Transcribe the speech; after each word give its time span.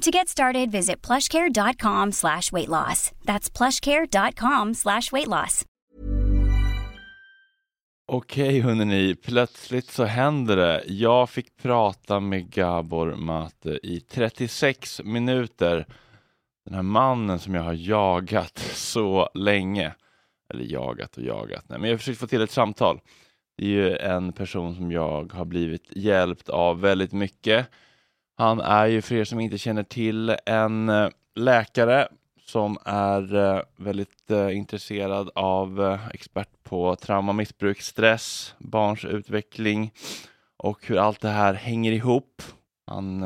To 0.00 0.10
get 0.10 0.28
started, 0.28 0.70
visit 0.70 1.06
plushcare.com 1.06 2.12
slash 2.12 2.52
weight 2.52 2.68
loss. 2.68 3.12
That's 3.24 3.50
plushcare.com 3.50 4.74
slash 4.74 5.12
weight 5.12 5.28
loss. 5.28 5.64
Okej 8.12 8.60
hörni, 8.60 9.14
plötsligt 9.14 9.90
så 9.90 10.04
händer 10.04 10.56
det. 10.56 10.82
Jag 10.86 11.30
fick 11.30 11.56
prata 11.56 12.20
med 12.20 12.50
Gabor 12.50 13.14
Mate 13.16 13.78
i 13.82 14.00
36 14.00 15.00
minuter. 15.04 15.86
Den 16.64 16.74
här 16.74 16.82
mannen 16.82 17.38
som 17.38 17.54
jag 17.54 17.62
har 17.62 17.72
jagat 17.88 18.58
så 18.74 19.30
länge. 19.34 19.94
Eller 20.54 20.64
jagat 20.64 21.16
och 21.16 21.22
jagat, 21.22 21.64
nej 21.68 21.78
men 21.78 21.90
jag 21.90 21.94
har 21.94 21.98
försökt 21.98 22.20
få 22.20 22.26
till 22.26 22.42
ett 22.42 22.50
samtal. 22.50 23.00
Det 23.56 23.64
är 23.64 23.68
ju 23.68 23.96
en 23.96 24.32
person 24.32 24.74
som 24.74 24.92
jag 24.92 25.32
har 25.32 25.44
blivit 25.44 25.96
hjälpt 25.96 26.48
av 26.48 26.80
väldigt 26.80 27.12
mycket. 27.12 27.66
Han 28.40 28.60
är 28.60 28.86
ju 28.86 29.02
för 29.02 29.14
er 29.14 29.24
som 29.24 29.40
inte 29.40 29.58
känner 29.58 29.82
till 29.82 30.36
en 30.46 30.88
eh, 30.88 31.08
läkare 31.34 32.08
som 32.46 32.78
är 32.84 33.34
eh, 33.34 33.62
väldigt 33.76 34.30
eh, 34.30 34.56
intresserad 34.56 35.30
av 35.34 35.98
expert 36.14 36.62
på 36.62 36.96
trauma, 36.96 37.32
missbruk, 37.32 37.80
stress, 37.80 38.54
barns 38.58 39.04
utveckling 39.04 39.92
och 40.56 40.86
hur 40.86 40.96
allt 40.98 41.20
det 41.20 41.28
här 41.28 41.54
hänger 41.54 41.92
ihop. 41.92 42.42
Han 42.86 43.24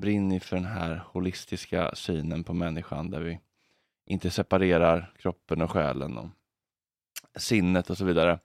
brinner 0.00 0.40
för 0.40 0.56
den 0.56 0.66
här 0.66 1.04
holistiska 1.12 1.94
synen 1.94 2.44
på 2.44 2.54
människan 2.54 3.10
där 3.10 3.20
vi 3.20 3.38
inte 4.06 4.30
separerar 4.30 5.12
kroppen 5.18 5.62
och 5.62 5.70
själen. 5.70 6.18
Och 6.18 6.28
sinnet 7.36 7.90
och 7.90 7.98
så 7.98 8.04
vidare. 8.04 8.38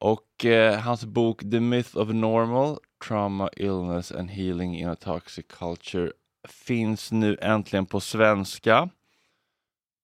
Och 0.00 0.44
eh, 0.44 0.80
hans 0.80 1.04
bok 1.04 1.40
The 1.40 1.60
Myth 1.60 1.96
of 1.96 2.08
Normal, 2.08 2.78
Trauma, 3.08 3.50
Illness 3.56 4.12
and 4.12 4.30
Healing 4.30 4.74
in 4.74 4.88
a 4.88 4.96
Toxic 4.96 5.48
Culture 5.48 6.12
finns 6.48 7.12
nu 7.12 7.36
äntligen 7.40 7.86
på 7.86 8.00
svenska. 8.00 8.88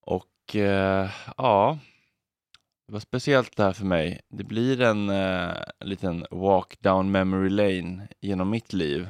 Och 0.00 0.56
eh, 0.56 1.10
ja, 1.36 1.78
det 2.86 2.92
var 2.92 3.00
speciellt 3.00 3.56
det 3.56 3.62
här 3.62 3.72
för 3.72 3.84
mig. 3.84 4.20
Det 4.28 4.44
blir 4.44 4.80
en 4.80 5.10
eh, 5.10 5.50
liten 5.80 6.26
walk 6.30 6.80
down 6.80 7.10
memory 7.10 7.48
lane 7.48 8.08
genom 8.20 8.50
mitt 8.50 8.72
liv. 8.72 9.08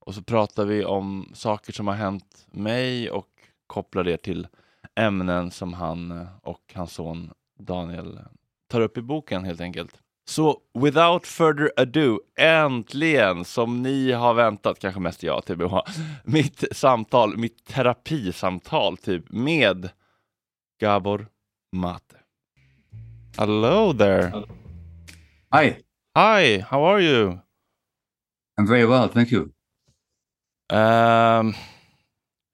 Och 0.00 0.14
så 0.14 0.22
pratar 0.22 0.64
vi 0.64 0.84
om 0.84 1.30
saker 1.34 1.72
som 1.72 1.88
har 1.88 1.94
hänt 1.94 2.46
mig 2.50 3.10
och 3.10 3.28
kopplar 3.66 4.04
det 4.04 4.16
till 4.16 4.48
ämnen 4.94 5.50
som 5.50 5.72
han 5.72 6.26
och 6.42 6.72
hans 6.74 6.92
son 6.92 7.32
Daniel 7.58 8.18
tar 8.68 8.80
upp 8.80 8.98
i 8.98 9.02
boken 9.02 9.44
helt 9.44 9.60
enkelt. 9.60 10.01
Så 10.24 10.60
without 10.74 11.26
further 11.26 11.72
ado, 11.76 12.20
äntligen, 12.38 13.44
som 13.44 13.82
ni 13.82 14.12
har 14.12 14.34
väntat, 14.34 14.78
kanske 14.78 15.00
mest 15.00 15.22
jag, 15.22 15.44
typ, 15.44 15.58
mitt 16.24 16.64
samtal, 16.72 17.36
mitt 17.36 17.64
terapisamtal 17.64 18.96
typ 18.96 19.24
med 19.30 19.90
Gabor 20.80 21.26
Mate. 21.72 22.16
Hello 23.38 23.92
there. 23.92 24.32
Hi, 25.50 25.76
Hi, 26.14 26.58
how 26.60 26.84
are 26.84 27.00
you? 27.00 27.38
I'm 28.58 28.66
very 28.66 28.84
well, 28.84 29.08
thank 29.08 29.32
you. 29.32 29.50
Um, 30.68 31.54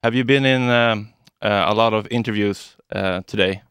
have 0.04 0.14
you 0.14 0.22
been 0.24 0.46
in 0.46 0.70
um, 0.70 1.08
uh, 1.42 1.64
a 1.66 1.74
lot 1.74 1.92
of 1.92 2.06
interviews 2.12 2.76
uh, 2.92 3.22
today? 3.26 3.62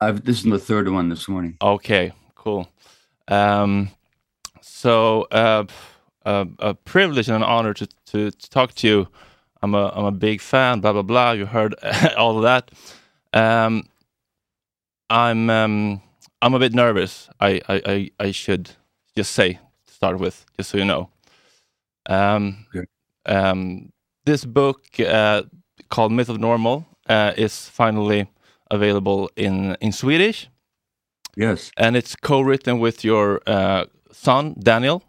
I've 0.00 0.24
this 0.24 0.38
is 0.38 0.44
the 0.44 0.58
third 0.60 0.88
one 0.88 1.08
this 1.08 1.28
morning. 1.28 1.56
Okay, 1.60 2.12
cool. 2.46 2.68
Um, 3.26 3.90
so, 4.60 5.22
uh, 5.32 5.64
a, 6.24 6.46
a 6.60 6.74
privilege 6.74 7.28
and 7.28 7.36
an 7.36 7.42
honor 7.42 7.74
to, 7.74 7.86
to, 8.06 8.30
to 8.30 8.50
talk 8.50 8.74
to 8.74 8.86
you. 8.86 9.08
I'm 9.62 9.74
a 9.74 9.88
I'm 9.96 10.04
a 10.04 10.12
big 10.12 10.40
fan. 10.40 10.80
Blah 10.80 10.92
blah 10.92 11.02
blah. 11.02 11.32
You 11.32 11.46
heard 11.46 11.74
all 12.16 12.36
of 12.36 12.42
that. 12.44 12.70
Um, 13.32 13.88
I'm 15.10 15.50
um, 15.50 16.02
I'm 16.42 16.54
a 16.54 16.58
bit 16.58 16.72
nervous. 16.74 17.28
I, 17.40 17.60
I, 17.68 17.82
I, 17.86 18.10
I 18.26 18.30
should 18.32 18.70
just 19.16 19.32
say 19.32 19.54
to 19.86 19.92
start 19.94 20.18
with, 20.18 20.44
just 20.56 20.70
so 20.70 20.78
you 20.78 20.84
know. 20.84 21.08
Um, 22.08 22.66
Okay. 22.74 22.86
um, 23.26 23.90
this 24.24 24.44
book 24.44 24.84
uh, 25.00 25.42
called 25.88 26.12
Myth 26.12 26.28
of 26.28 26.38
Normal 26.38 26.86
uh, 27.08 27.32
is 27.36 27.68
finally 27.68 28.28
available 28.70 29.30
in 29.36 29.76
in 29.80 29.90
Swedish 29.92 30.48
Yes, 31.36 31.70
and 31.76 31.96
it's 31.96 32.16
co-written 32.16 32.78
with 32.80 33.04
your 33.04 33.40
uh, 33.46 33.84
son 34.12 34.54
Daniel. 34.58 35.02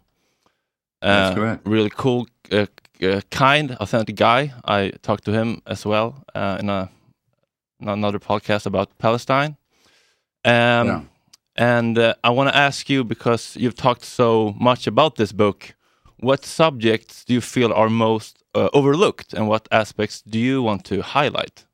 That's 1.00 1.30
Uh, 1.30 1.34
correct. 1.34 1.66
Really 1.66 1.90
cool, 1.90 2.26
uh, 2.52 2.66
uh, 3.02 3.20
kind, 3.30 3.76
authentic 3.80 4.16
guy. 4.16 4.52
I 4.64 4.92
talked 5.02 5.24
to 5.24 5.32
him 5.32 5.60
as 5.66 5.84
well 5.86 6.24
uh, 6.34 6.56
in 6.60 6.68
a 6.68 6.88
in 7.80 7.88
another 7.88 8.18
podcast 8.18 8.66
about 8.66 8.88
Palestine. 8.98 9.56
Um, 10.44 10.86
Yeah. 10.86 11.00
And 11.56 11.98
uh, 11.98 12.14
I 12.22 12.30
want 12.30 12.48
to 12.50 12.56
ask 12.56 12.88
you 12.88 13.04
because 13.04 13.56
you've 13.56 13.74
talked 13.74 14.04
so 14.04 14.54
much 14.60 14.86
about 14.86 15.16
this 15.16 15.32
book. 15.32 15.74
What 16.20 16.44
subjects 16.44 17.24
do 17.24 17.32
you 17.34 17.40
feel 17.40 17.72
are 17.72 17.88
most 17.90 18.42
uh, 18.54 18.68
overlooked, 18.72 19.34
and 19.34 19.48
what 19.48 19.68
aspects 19.70 20.22
do 20.22 20.38
you 20.38 20.62
want 20.62 20.84
to 20.84 21.02
highlight? 21.02 21.66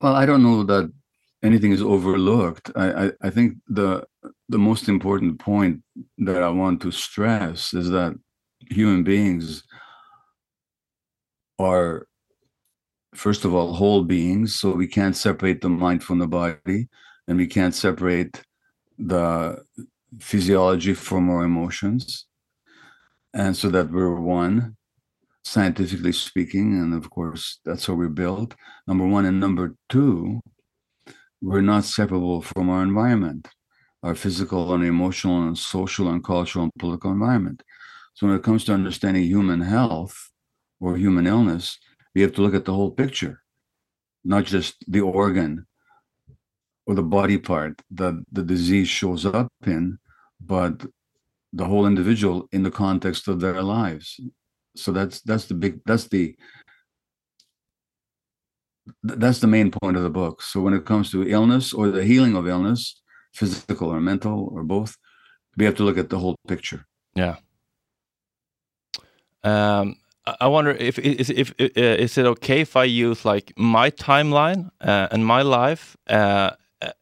well, 0.00 0.14
I 0.14 0.26
don't 0.26 0.42
know 0.42 0.64
that 0.64 0.92
anything 1.42 1.72
is 1.72 1.82
overlooked. 1.82 2.70
I, 2.76 3.06
I, 3.06 3.12
I 3.22 3.30
think 3.30 3.54
the 3.68 4.04
the 4.48 4.58
most 4.58 4.88
important 4.88 5.38
point 5.38 5.82
that 6.18 6.42
I 6.42 6.48
want 6.48 6.80
to 6.82 6.90
stress 6.90 7.74
is 7.74 7.90
that 7.90 8.14
human 8.70 9.04
beings 9.04 9.62
are 11.58 12.06
first 13.14 13.44
of 13.44 13.54
all 13.54 13.74
whole 13.74 14.04
beings, 14.04 14.58
so 14.58 14.72
we 14.72 14.86
can't 14.86 15.16
separate 15.16 15.60
the 15.60 15.68
mind 15.68 16.02
from 16.02 16.18
the 16.18 16.28
body, 16.28 16.88
and 17.26 17.38
we 17.38 17.46
can't 17.46 17.74
separate 17.74 18.42
the 18.98 19.62
physiology 20.20 20.94
from 20.94 21.30
our 21.30 21.44
emotions, 21.44 22.26
and 23.34 23.56
so 23.56 23.68
that 23.70 23.90
we're 23.90 24.14
one 24.14 24.76
scientifically 25.44 26.12
speaking 26.12 26.78
and 26.78 26.92
of 26.92 27.08
course 27.08 27.60
that's 27.64 27.86
how 27.86 27.94
we're 27.94 28.08
built 28.08 28.54
number 28.86 29.06
one 29.06 29.24
and 29.24 29.40
number 29.40 29.74
two 29.88 30.42
we're 31.40 31.60
not 31.60 31.84
separable 31.84 32.42
from 32.42 32.68
our 32.68 32.82
environment 32.82 33.48
our 34.04 34.14
physical 34.14 34.72
and 34.74 34.84
emotional 34.84 35.42
and 35.42 35.58
social 35.58 36.08
and 36.08 36.22
cultural 36.22 36.62
and 36.62 36.72
political 36.78 37.10
environment. 37.10 37.64
So 38.14 38.28
when 38.28 38.36
it 38.36 38.44
comes 38.44 38.64
to 38.64 38.72
understanding 38.72 39.24
human 39.24 39.60
health 39.60 40.30
or 40.80 40.96
human 40.96 41.26
illness 41.26 41.78
we 42.14 42.22
have 42.22 42.32
to 42.34 42.42
look 42.42 42.54
at 42.54 42.64
the 42.64 42.74
whole 42.74 42.90
picture 42.90 43.42
not 44.24 44.44
just 44.44 44.76
the 44.86 45.00
organ 45.00 45.66
or 46.86 46.94
the 46.94 47.02
body 47.02 47.38
part 47.38 47.82
that 47.90 48.24
the 48.32 48.42
disease 48.42 48.88
shows 48.88 49.26
up 49.26 49.52
in 49.66 49.98
but 50.40 50.86
the 51.52 51.64
whole 51.64 51.86
individual 51.86 52.48
in 52.52 52.62
the 52.62 52.70
context 52.70 53.28
of 53.28 53.40
their 53.40 53.62
lives. 53.62 54.20
So 54.76 54.92
that's 54.92 55.20
that's 55.22 55.46
the 55.46 55.54
big 55.54 55.80
that's 55.86 56.08
the 56.08 56.26
th- 56.26 56.36
that's 59.02 59.40
the 59.40 59.46
main 59.46 59.70
point 59.70 59.96
of 59.96 60.02
the 60.02 60.10
book 60.10 60.42
so 60.42 60.60
when 60.60 60.74
it 60.74 60.84
comes 60.84 61.10
to 61.10 61.22
illness 61.28 61.72
or 61.72 61.90
the 61.90 62.04
healing 62.04 62.36
of 62.36 62.46
illness 62.46 63.00
physical 63.32 63.88
or 63.88 64.00
mental 64.00 64.48
or 64.52 64.62
both 64.62 64.96
we 65.56 65.64
have 65.64 65.74
to 65.74 65.84
look 65.84 65.98
at 65.98 66.08
the 66.08 66.18
whole 66.18 66.36
picture 66.48 66.86
Yeah. 67.14 67.36
Um, 69.44 69.96
I 70.40 70.46
wonder 70.46 70.72
if 70.72 70.98
is 70.98 71.30
if 71.30 71.54
uh, 71.60 72.04
is 72.04 72.18
it 72.18 72.26
okay 72.26 72.60
if 72.60 72.76
I 72.76 72.84
use 72.84 73.24
like 73.24 73.52
my 73.56 73.90
timeline 73.90 74.70
uh, 74.80 75.08
and 75.10 75.24
my 75.24 75.42
life 75.42 75.96
uh, 76.10 76.50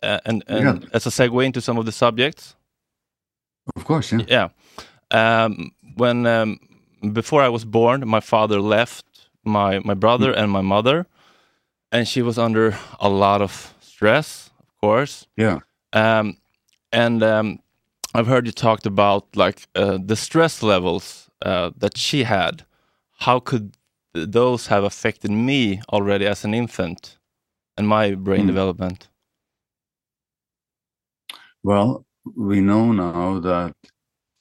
uh, 0.03 0.21
and, 0.25 0.45
and 0.49 0.65
Yeah. 0.65 0.89
as 0.93 1.07
a 1.07 1.11
segue 1.11 1.45
into 1.45 1.61
some 1.61 1.79
of 1.79 1.87
the 1.87 1.93
subjects? 1.93 2.55
of 3.77 3.85
course 3.85 4.13
yeah 4.13 4.25
Yeah. 4.29 4.49
Um, 5.11 5.71
when 5.97 6.27
um, 6.27 6.59
before 7.13 7.43
I 7.43 7.49
was 7.49 7.65
born, 7.65 8.07
my 8.07 8.21
father 8.21 8.61
left 8.61 9.05
my 9.45 9.81
my 9.85 9.95
brother 9.95 10.33
and 10.33 10.51
my 10.51 10.63
mother, 10.63 11.07
and 11.93 12.07
she 12.09 12.23
was 12.23 12.39
under 12.39 12.77
a 13.01 13.09
lot 13.09 13.43
of 13.43 13.75
stress, 13.81 14.51
of 14.61 14.77
course. 14.81 15.27
yeah 15.37 15.61
Um, 15.93 16.37
and 16.93 17.23
um, 17.23 17.61
I've 18.15 18.27
heard 18.27 18.47
you 18.47 18.53
talked 18.53 18.87
about 18.87 19.37
like 19.37 19.69
uh, 19.75 19.99
the 20.05 20.17
stress 20.17 20.63
levels 20.63 21.31
uh, 21.43 21.71
that 21.79 21.97
she 21.99 22.25
had. 22.25 22.65
How 23.21 23.41
could 23.41 23.77
those 24.15 24.69
have 24.69 24.85
affected 24.85 25.31
me 25.31 25.83
already 25.93 26.27
as 26.27 26.45
an 26.45 26.55
infant 26.55 27.19
and 27.77 27.89
my 27.89 28.15
brain 28.15 28.47
Hmm. 28.47 28.47
development? 28.47 29.09
well 31.63 32.05
we 32.37 32.61
know 32.61 32.93
now 32.93 33.39
that 33.41 33.75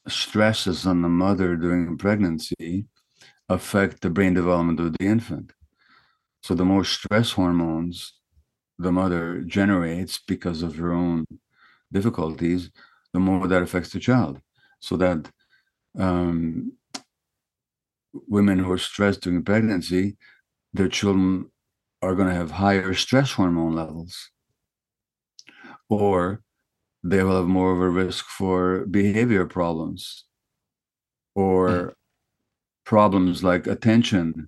stresses 0.08 0.86
on 0.86 1.02
the 1.02 1.10
mother 1.10 1.56
during 1.56 1.98
pregnancy 1.98 2.86
affect 3.50 4.02
the 4.02 4.10
brain 4.10 4.34
development 4.34 4.80
of 4.80 4.94
the 4.98 5.06
infant 5.06 5.54
so 6.46 6.54
the 6.54 6.64
more 6.64 6.84
stress 6.84 7.32
hormones 7.32 8.14
the 8.78 8.92
mother 8.92 9.42
generates 9.42 10.20
because 10.20 10.62
of 10.62 10.75
her 10.75 10.94
own 10.94 11.25
difficulties, 11.92 12.70
the 13.14 13.20
more 13.20 13.48
that 13.48 13.64
affects 13.64 13.90
the 13.90 14.00
child. 14.00 14.40
So 14.80 14.96
that 14.98 15.32
um, 15.98 16.74
women 18.28 18.60
who 18.60 18.72
are 18.72 18.78
stressed 18.78 19.22
during 19.22 19.44
pregnancy, 19.44 20.18
their 20.72 20.88
children 20.88 21.50
are 22.04 22.14
going 22.14 22.28
to 22.28 22.36
have 22.36 22.52
higher 22.52 22.94
stress 22.94 23.32
hormone 23.32 23.74
levels, 23.74 24.30
or 25.90 26.44
they 27.04 27.24
will 27.24 27.38
have 27.38 27.48
more 27.48 27.72
of 27.72 27.82
a 27.82 27.90
risk 27.90 28.24
for 28.25 28.86
behavior 28.86 29.48
problems, 29.48 30.25
or 31.34 31.96
problems 32.86 33.44
like 33.44 33.66
attention 33.66 34.48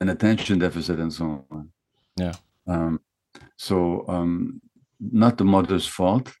and 0.00 0.10
attention 0.10 0.58
deficit 0.58 0.98
and 0.98 1.12
so 1.12 1.44
on. 1.50 1.70
Yeah. 2.16 2.34
Um, 2.66 3.00
so 3.56 4.04
um, 4.08 4.60
not 5.00 5.38
the 5.38 5.44
mother's 5.44 5.86
fault. 5.86 6.32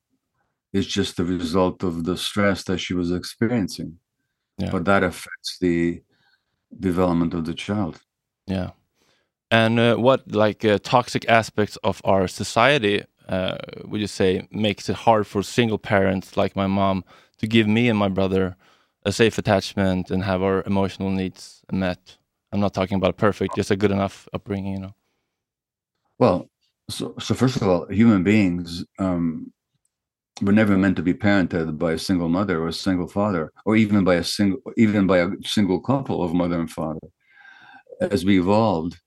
It's 0.72 0.86
just 0.86 1.16
the 1.16 1.24
result 1.24 1.82
of 1.82 2.04
the 2.04 2.16
stress 2.16 2.64
that 2.64 2.78
she 2.78 2.94
was 2.94 3.10
experiencing. 3.10 3.98
Yeah. 4.58 4.70
But 4.70 4.84
that 4.84 5.02
affects 5.02 5.58
the 5.60 6.02
development 6.78 7.34
of 7.34 7.44
the 7.44 7.54
child. 7.54 8.00
Yeah. 8.46 8.70
And 9.50 9.80
uh, 9.80 9.96
what 9.96 10.30
like 10.32 10.64
uh, 10.64 10.78
toxic 10.82 11.28
aspects 11.28 11.76
of 11.82 12.02
our 12.04 12.28
society 12.28 13.04
uh, 13.28 13.58
would 13.84 14.00
you 14.00 14.06
say 14.06 14.48
makes 14.50 14.88
it 14.88 14.96
hard 14.96 15.26
for 15.26 15.42
single 15.42 15.78
parents 15.78 16.36
like 16.36 16.56
my 16.56 16.66
mom 16.66 17.04
to 17.38 17.46
give 17.46 17.66
me 17.66 17.88
and 17.88 17.98
my 17.98 18.08
brother 18.08 18.56
a 19.04 19.12
safe 19.12 19.38
attachment 19.38 20.10
and 20.10 20.24
have 20.24 20.42
our 20.42 20.62
emotional 20.66 21.10
needs 21.10 21.62
met? 21.70 22.16
I'm 22.52 22.60
not 22.60 22.74
talking 22.74 22.96
about 22.96 23.16
perfect, 23.16 23.56
just 23.56 23.70
a 23.70 23.76
good 23.76 23.90
enough 23.90 24.28
upbringing, 24.32 24.74
you 24.74 24.80
know. 24.80 24.94
Well, 26.18 26.48
So, 26.90 27.14
so 27.20 27.34
first 27.34 27.56
of 27.56 27.68
all, 27.68 27.86
human 27.90 28.22
beings 28.24 28.84
um, 28.98 29.52
were 30.40 30.52
never 30.54 30.76
meant 30.78 30.96
to 30.96 31.02
be 31.02 31.12
parented 31.14 31.76
by 31.78 31.92
a 31.92 31.98
single 31.98 32.28
mother 32.30 32.62
or 32.62 32.68
a 32.68 32.72
single 32.72 33.06
father, 33.08 33.52
or 33.66 33.76
even 33.76 34.04
by 34.04 34.14
a 34.16 34.24
single, 34.24 34.60
even 34.76 35.06
by 35.06 35.18
a 35.18 35.28
single 35.44 35.80
couple 35.80 36.22
of 36.22 36.32
mother 36.32 36.58
and 36.58 36.70
father. 36.70 37.06
As 38.00 38.24
we 38.24 38.38
evolved, 38.40 38.98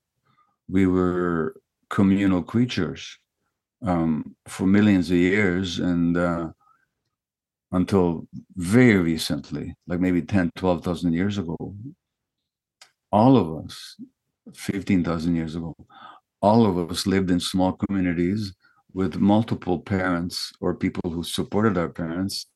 we 0.70 0.86
were 0.86 1.56
communal 1.90 2.44
creatures 2.44 3.18
um, 3.82 4.36
for 4.48 4.68
millions 4.68 5.10
of 5.10 5.18
years, 5.18 5.80
and 5.80 6.18
uh, 6.18 6.50
until 7.72 8.28
very 8.56 8.98
recently, 8.98 9.74
like 9.88 10.00
maybe 10.00 10.22
10, 10.22 10.52
12,000 10.56 11.14
years 11.14 11.38
ago, 11.40 11.58
all 13.12 13.38
of 13.38 13.66
us, 13.66 13.98
15,000 14.56 15.36
years 15.36 15.56
ago, 15.56 15.76
all 16.42 16.66
of 16.66 16.92
us 16.92 17.06
lived 17.06 17.30
in 17.30 17.40
small 17.40 17.74
communities 17.74 18.54
with 18.94 19.18
multiple 19.18 19.80
parents 19.80 20.52
or 20.60 20.74
people 20.76 21.12
who 21.12 21.24
supported 21.24 21.78
our 21.78 21.90
parents. 21.90 22.48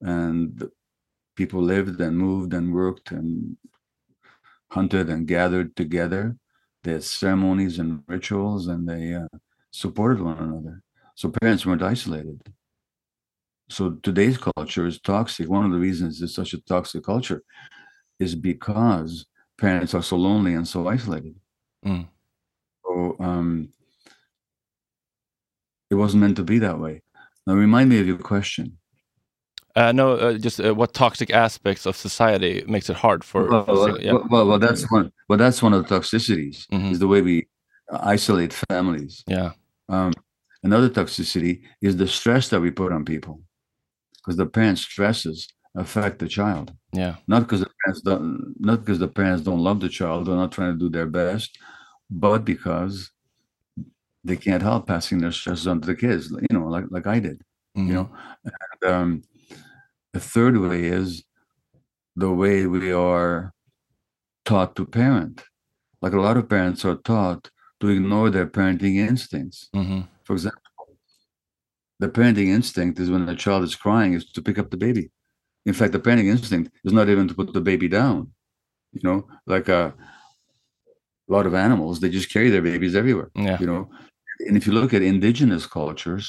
And 0.00 0.62
people 1.36 1.62
lived 1.62 2.00
and 2.00 2.16
moved 2.16 2.52
and 2.54 2.72
worked 2.72 3.10
and 3.10 3.56
hunted 4.70 5.08
and 5.08 5.26
gathered 5.26 5.76
together. 5.76 6.36
They 6.82 6.92
had 6.92 7.04
ceremonies 7.04 7.78
and 7.78 8.02
rituals 8.06 8.68
and 8.68 8.88
they 8.88 9.14
uh, 9.14 9.28
supported 9.70 10.20
one 10.20 10.38
another. 10.38 10.82
So 11.14 11.30
parents 11.30 11.64
weren't 11.64 11.82
isolated. 11.82 12.40
So 13.68 13.92
today's 14.02 14.38
culture 14.38 14.86
is 14.86 15.00
toxic. 15.00 15.48
One 15.48 15.64
of 15.64 15.72
the 15.72 15.78
reasons 15.78 16.22
it's 16.22 16.34
such 16.34 16.52
a 16.52 16.60
toxic 16.62 17.04
culture 17.04 17.42
is 18.20 18.34
because 18.34 19.26
parents 19.58 19.94
are 19.94 20.02
so 20.02 20.16
lonely 20.16 20.54
and 20.54 20.66
so 20.68 20.88
isolated 20.88 21.34
Mm. 21.84 22.08
so 22.84 23.16
um, 23.20 23.68
it 25.90 25.94
wasn't 25.94 26.20
meant 26.22 26.36
to 26.36 26.42
be 26.42 26.58
that 26.58 26.80
way. 26.80 27.02
Now, 27.46 27.54
remind 27.54 27.90
me 27.90 28.00
of 28.00 28.06
your 28.06 28.18
question. 28.18 28.78
Uh, 29.76 29.92
no, 29.92 30.14
uh, 30.14 30.38
just 30.38 30.58
uh, 30.58 30.74
what 30.74 30.94
toxic 30.94 31.30
aspects 31.30 31.86
of 31.86 31.96
society 31.96 32.64
makes 32.66 32.88
it 32.90 32.96
hard 32.96 33.22
for. 33.22 33.48
Well, 33.48 33.64
for 33.66 33.74
well, 33.74 34.00
yeah. 34.00 34.12
well, 34.30 34.46
well, 34.48 34.58
that's 34.58 34.90
one. 34.90 35.12
Well, 35.28 35.38
that's 35.38 35.62
one 35.62 35.74
of 35.74 35.86
the 35.86 35.94
toxicities. 35.94 36.66
Mhm. 36.72 36.92
Is 36.92 36.98
the 36.98 37.06
way 37.06 37.22
we 37.22 37.46
isolate 37.90 38.52
families. 38.70 39.22
yeah. 39.28 39.52
Um, 39.88 40.12
another 40.64 40.88
toxicity 40.88 41.62
is 41.80 41.96
the 41.96 42.08
stress 42.08 42.48
that 42.48 42.60
we 42.60 42.70
put 42.72 42.90
on 42.90 43.04
people, 43.04 43.42
because 44.16 44.36
the 44.36 44.46
parents' 44.46 44.80
stresses 44.80 45.46
affect 45.76 46.18
the 46.18 46.26
child. 46.28 46.72
Yeah. 46.96 47.16
Not 47.28 47.40
because 47.42 47.60
the 47.60 47.70
parents 47.84 48.00
don't, 48.02 48.54
not 48.58 48.80
because 48.80 48.98
the 48.98 49.08
parents 49.08 49.42
don't 49.44 49.60
love 49.68 49.80
the 49.80 49.88
child 49.88 50.28
or 50.28 50.36
not 50.36 50.52
trying 50.52 50.72
to 50.74 50.78
do 50.78 50.88
their 50.90 51.06
best, 51.06 51.58
but 52.10 52.44
because 52.44 53.10
they 54.24 54.36
can't 54.36 54.62
help 54.62 54.86
passing 54.86 55.18
their 55.18 55.32
stresses 55.32 55.66
on 55.66 55.80
to 55.80 55.86
the 55.86 55.94
kids. 55.94 56.30
You 56.30 56.52
know, 56.58 56.66
like 56.68 56.86
like 56.90 57.06
I 57.06 57.18
did. 57.20 57.38
Mhm. 57.76 57.86
you 57.88 57.94
know 57.94 58.08
and, 58.44 58.90
um, 58.92 59.22
the 60.14 60.20
third 60.32 60.56
way 60.56 60.84
is 61.00 61.08
the 62.24 62.32
way 62.42 62.66
we 62.66 62.90
are 62.92 63.52
taught 64.46 64.74
to 64.76 64.86
parent 64.86 65.36
like 66.02 66.14
a 66.14 66.20
lot 66.26 66.38
of 66.38 66.48
parents 66.48 66.84
are 66.86 66.96
taught 67.12 67.42
to 67.80 67.88
ignore 67.96 68.30
their 68.30 68.46
parenting 68.56 68.96
instincts 69.10 69.68
Mhm. 69.74 70.08
for 70.24 70.32
example 70.38 70.86
the 71.98 72.08
parenting 72.08 72.48
instinct 72.58 72.98
is 72.98 73.10
when 73.10 73.26
the 73.26 73.34
child 73.44 73.62
is 73.68 73.74
crying 73.84 74.12
is 74.14 74.24
to 74.36 74.40
pick 74.46 74.58
up 74.58 74.70
the 74.70 74.76
baby 74.86 75.10
in 75.66 75.74
fact 75.78 75.92
the 75.92 75.98
parenting 75.98 76.28
instinct 76.34 76.70
is 76.84 76.92
not 76.98 77.08
even 77.08 77.26
to 77.28 77.34
put 77.34 77.52
the 77.52 77.60
baby 77.70 77.88
down 77.88 78.18
you 78.92 79.00
know 79.06 79.18
like 79.46 79.68
a 79.68 79.92
lot 81.28 81.46
of 81.46 81.54
animals 81.54 82.00
they 82.00 82.08
just 82.08 82.32
carry 82.32 82.50
their 82.50 82.62
babies 82.70 82.94
everywhere 82.94 83.30
Yeah. 83.34 83.58
you 83.60 83.66
know 83.66 83.82
and 84.46 84.56
if 84.56 84.66
you 84.66 84.72
look 84.72 84.92
at 84.94 85.02
indigenous 85.02 85.66
cultures 85.66 86.26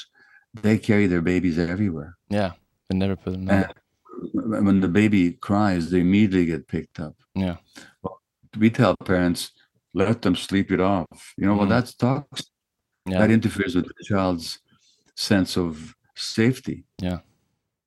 they 0.63 0.77
carry 0.89 1.07
their 1.07 1.21
babies 1.21 1.57
everywhere 1.59 2.11
Yeah. 2.29 2.51
They 2.89 2.97
never 2.97 3.17
put 3.17 3.33
them 3.33 3.45
down. 3.45 3.65
and 4.55 4.65
when 4.67 4.79
the 4.79 4.87
baby 5.01 5.23
cries, 5.47 5.83
they 5.91 5.99
immediately 5.99 6.45
get 6.45 6.69
picked 6.69 6.97
up. 7.05 7.15
Yeah. 7.35 7.57
We 8.57 8.69
tell 8.69 8.95
parents, 9.13 9.41
let 9.93 10.21
them 10.21 10.35
sleep 10.37 10.71
it 10.71 10.79
off. 10.79 11.33
You 11.37 11.45
know, 11.47 11.55
well, 11.57 11.65
Mm. 11.67 11.73
that's 11.75 11.93
toxic. 11.95 12.47
Yeah. 13.05 13.19
That 13.19 13.29
interferes 13.37 13.75
with 13.75 13.87
the 13.87 14.03
child's 14.11 14.59
sense 15.15 15.57
of 15.57 15.69
safety. 16.15 16.77
Yeah. 17.07 17.19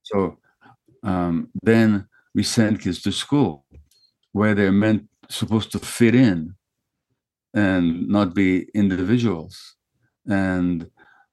So 0.03 0.39
um, 1.03 1.49
then 1.63 2.07
we 2.35 2.43
send 2.43 2.81
kids 2.81 3.03
to 3.03 3.13
school 3.13 3.65
where 4.33 4.55
they're 4.55 4.73
meant 4.73 5.09
supposed 5.29 5.73
to 5.73 5.79
fit 5.79 6.15
in 6.15 6.55
and 7.55 8.09
not 8.09 8.35
be 8.35 8.67
individuals 8.75 9.77
and 10.29 10.89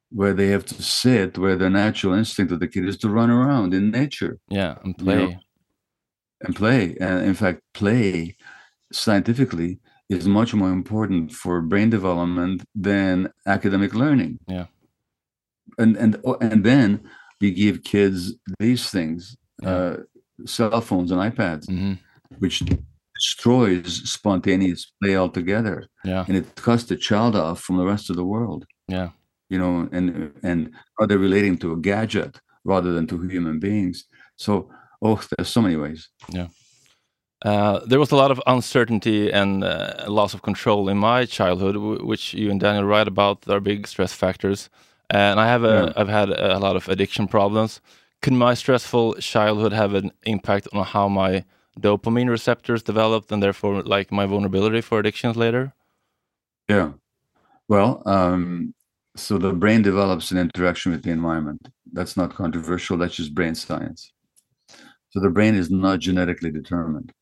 where 0.09 0.33
they 0.33 0.47
have 0.47 0.65
to 0.65 0.81
sit 0.81 1.37
where 1.37 1.55
the 1.55 1.69
natural 1.69 2.13
instinct 2.13 2.51
of 2.51 2.59
the 2.59 2.67
kid 2.67 2.87
is 2.87 2.97
to 2.97 3.09
run 3.09 3.29
around 3.29 3.73
in 3.73 3.91
nature 3.91 4.39
Yeah. 4.49 4.75
And 4.83 4.95
you 4.99 5.05
know, 5.05 5.27
play. 5.27 5.39
and 6.41 6.55
play. 6.55 6.95
And 6.99 7.25
in 7.25 7.33
fact, 7.33 7.61
play 7.73 8.37
scientifically 8.91 9.79
is 10.09 10.27
much 10.27 10.53
more 10.53 10.71
important 10.71 11.33
for 11.33 11.61
brain 11.61 11.89
development 11.89 12.63
than 12.73 13.29
academic 13.45 13.93
learning. 13.93 14.39
Yeah. 14.47 14.67
And 15.77 15.97
and 15.97 16.17
and 16.41 16.63
then 16.63 17.01
we 17.41 17.51
give 17.51 17.83
kids 17.83 18.33
these 18.59 18.89
things, 18.89 19.35
uh, 19.65 19.97
cell 20.45 20.81
phones 20.81 21.11
and 21.11 21.21
iPads, 21.21 21.65
hmm 21.67 21.93
which 22.39 22.61
destroys 23.15 24.09
spontaneous 24.11 24.91
play 25.01 25.15
altogether, 25.17 25.87
Yeah. 26.03 26.25
and 26.27 26.37
it 26.37 26.55
cuts 26.55 26.83
the 26.83 26.95
child 26.97 27.35
off 27.35 27.59
from 27.61 27.77
the 27.77 27.85
rest 27.85 28.09
of 28.09 28.15
the 28.15 28.23
world. 28.25 28.65
Yeah. 28.87 29.09
You 29.49 29.57
know, 29.59 29.87
and 29.91 30.31
and 30.43 30.71
are 30.99 31.07
they 31.07 31.15
relating 31.17 31.57
to 31.59 31.71
a 31.73 31.77
gadget 31.77 32.41
rather 32.65 32.91
than 32.93 33.07
to 33.07 33.15
human 33.29 33.59
beings? 33.59 34.05
So, 34.35 34.69
oh, 35.01 35.19
there's 35.31 35.49
so 35.49 35.61
many 35.61 35.77
ways. 35.77 36.09
Yeah. 36.29 36.47
Uh, 37.45 37.79
there 37.89 37.99
was 37.99 38.11
a 38.11 38.15
lot 38.15 38.31
of 38.31 38.41
uncertainty 38.47 39.31
and 39.31 39.63
uh, 39.63 40.05
loss 40.07 40.33
of 40.33 40.41
control 40.41 40.89
in 40.89 40.97
my 40.97 41.25
childhood, 41.25 41.75
w- 41.75 42.03
which 42.05 42.33
you 42.33 42.49
and 42.51 42.59
Daniel 42.59 42.83
write 42.83 43.07
about 43.07 43.47
are 43.47 43.59
big 43.61 43.87
stress 43.87 44.13
factors. 44.13 44.69
And 45.09 45.39
I 45.39 45.45
have 45.47 45.63
a, 45.63 45.67
Yeah. 45.67 45.93
I've 46.01 46.09
had 46.09 46.29
a 46.29 46.59
lot 46.59 46.75
of 46.75 46.89
addiction 46.89 47.27
problems. 47.27 47.79
Could 48.21 48.33
my 48.33 48.53
stressful 48.53 49.15
childhood 49.15 49.73
have 49.73 49.93
an 49.93 50.11
impact 50.23 50.67
on 50.73 50.85
how 50.85 51.07
my 51.07 51.45
dopamine 51.79 52.29
receptors 52.29 52.83
developed, 52.83 53.31
and 53.31 53.41
therefore, 53.41 53.83
like 53.83 54.11
my 54.11 54.25
vulnerability 54.25 54.81
for 54.81 54.99
addictions 54.99 55.37
later? 55.37 55.73
Yeah. 56.67 56.93
Well, 57.67 58.01
um, 58.05 58.73
so 59.15 59.37
the 59.37 59.53
brain 59.53 59.81
develops 59.81 60.31
an 60.31 60.37
interaction 60.37 60.91
with 60.91 61.03
the 61.03 61.11
environment. 61.11 61.67
That's 61.91 62.17
not 62.17 62.35
controversial. 62.35 62.97
That's 62.97 63.15
just 63.15 63.33
brain 63.33 63.55
science. 63.55 64.11
So 65.09 65.19
the 65.19 65.29
brain 65.29 65.55
is 65.55 65.69
not 65.69 65.99
genetically 65.99 66.51
determined. 66.51 67.13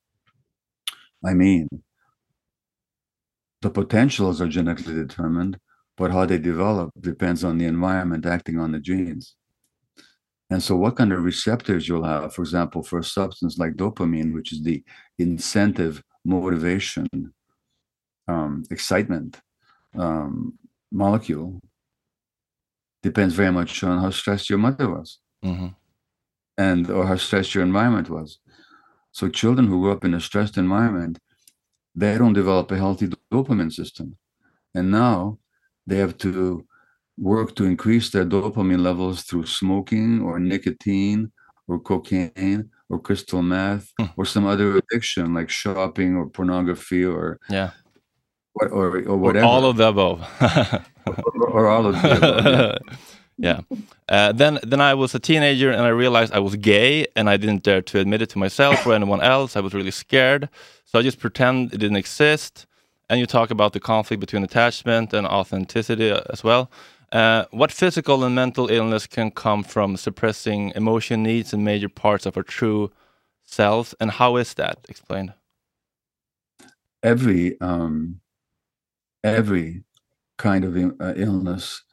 I 1.23 1.33
mean, 1.33 1.67
the 3.61 3.69
potentials 3.69 4.41
are 4.41 4.47
genetically 4.47 4.93
determined, 4.93 5.59
but 5.97 6.11
how 6.11 6.25
they 6.25 6.37
develop 6.37 6.91
depends 6.99 7.43
on 7.43 7.57
the 7.57 7.65
environment 7.65 8.25
acting 8.25 8.59
on 8.59 8.71
the 8.71 8.79
genes. 8.79 9.35
And 10.49 10.61
so, 10.61 10.75
what 10.75 10.95
kind 10.95 11.11
of 11.11 11.23
receptors 11.23 11.87
you'll 11.87 12.03
have, 12.03 12.33
for 12.33 12.41
example, 12.43 12.83
for 12.83 12.99
a 12.99 13.03
substance 13.03 13.57
like 13.57 13.73
dopamine, 13.73 14.33
which 14.33 14.53
is 14.53 14.61
the 14.63 14.83
incentive, 15.17 16.03
motivation, 16.23 17.07
um, 18.27 18.63
excitement 18.69 19.41
um, 19.97 20.57
molecule, 20.91 21.61
depends 23.01 23.33
very 23.33 23.51
much 23.51 23.83
on 23.83 24.01
how 24.01 24.09
stressed 24.09 24.49
your 24.49 24.59
mother 24.59 24.89
was 24.89 25.19
hmm 25.43 25.67
and 26.57 26.89
or 26.89 27.05
how 27.05 27.17
stressed 27.17 27.53
your 27.53 27.63
environment 27.63 28.09
was. 28.09 28.39
So 29.11 29.29
children 29.29 29.67
who 29.67 29.81
grow 29.81 29.91
up 29.91 30.05
in 30.05 30.13
a 30.13 30.21
stressed 30.21 30.57
environment, 30.57 31.19
they 31.93 32.17
don't 32.17 32.33
develop 32.33 32.71
a 32.71 32.77
healthy 32.77 33.09
dopamine 33.31 33.71
system. 33.71 34.17
And 34.73 34.91
now 34.91 35.39
they 35.87 35.97
have 35.97 36.17
to 36.19 36.65
work 37.17 37.55
to 37.55 37.65
increase 37.65 38.09
their 38.09 38.25
dopamine 38.25 38.81
levels 38.83 39.23
through 39.23 39.45
smoking 39.45 40.21
or 40.21 40.39
nicotine 40.39 41.31
or 41.67 41.79
cocaine 41.79 42.69
or 42.89 42.99
crystal 42.99 43.41
meth 43.41 43.91
Hmm. 43.99 44.05
or 44.17 44.25
some 44.25 44.45
other 44.45 44.77
addiction 44.77 45.33
like 45.33 45.49
shopping 45.49 46.15
or 46.15 46.27
pornography 46.29 47.03
or 47.05 47.39
Yeah. 47.49 47.71
or, 48.55 48.67
or, 48.69 48.87
or 48.97 49.01
Or 49.09 49.17
whatever. 49.17 49.45
all 49.45 49.65
of 49.65 49.77
the 49.77 49.87
above. 49.87 50.19
or, 51.07 51.49
or 51.49 51.67
all 51.67 51.85
of 51.87 52.01
the 52.01 52.17
above, 52.17 52.45
yeah. 52.45 52.77
yeah. 53.37 53.77
Uh, 54.09 54.31
then 54.33 54.59
then 54.63 54.81
I 54.81 54.93
was 54.93 55.15
a 55.15 55.19
teenager 55.19 55.71
and 55.71 55.81
I 55.81 55.89
realized 55.89 56.33
I 56.33 56.39
was 56.39 56.55
gay 56.55 57.07
and 57.15 57.29
I 57.29 57.37
didn't 57.37 57.63
dare 57.63 57.81
to 57.81 57.99
admit 57.99 58.21
it 58.21 58.29
to 58.31 58.39
myself 58.39 58.85
or 58.85 58.93
anyone 58.93 59.21
else. 59.21 59.55
I 59.55 59.61
was 59.61 59.73
really 59.73 59.91
scared. 59.91 60.49
So 60.85 60.99
I 60.99 61.01
just 61.01 61.19
pretend 61.19 61.73
it 61.73 61.79
didn't 61.79 61.97
exist. 61.97 62.65
And 63.09 63.19
you 63.19 63.25
talk 63.27 63.51
about 63.51 63.73
the 63.73 63.79
conflict 63.79 64.19
between 64.19 64.43
attachment 64.43 65.13
and 65.13 65.27
authenticity 65.27 66.09
uh, 66.11 66.21
as 66.33 66.43
well. 66.43 66.69
Uh, 67.11 67.45
what 67.51 67.71
physical 67.71 68.23
and 68.23 68.35
mental 68.35 68.69
illness 68.69 69.07
can 69.07 69.31
come 69.31 69.63
from 69.63 69.97
suppressing 69.97 70.71
emotion 70.75 71.23
needs 71.23 71.53
and 71.53 71.63
major 71.63 71.89
parts 71.89 72.25
of 72.25 72.35
our 72.37 72.43
true 72.43 72.91
selves? 73.43 73.95
And 73.99 74.11
how 74.11 74.35
is 74.37 74.53
that 74.55 74.79
explained? 74.89 75.33
every 77.05 77.59
um, 77.61 78.19
every 79.23 79.83
kind 80.37 80.65
of 80.65 80.75
uh, 80.75 81.13
illness 81.15 81.83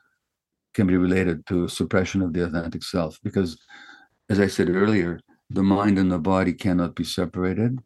can 0.75 0.87
be 0.87 0.97
related 0.97 1.47
to 1.47 1.69
suppression 1.69 2.23
of 2.23 2.33
the 2.33 2.45
authentic 2.45 2.83
self 2.83 3.21
because 3.23 3.59
as 4.31 4.40
i 4.40 4.47
said 4.47 4.69
earlier 4.69 5.21
the 5.50 5.62
mind 5.62 5.99
and 5.99 6.11
the 6.11 6.19
body 6.19 6.52
cannot 6.52 6.97
be 6.97 7.04
separated 7.04 7.78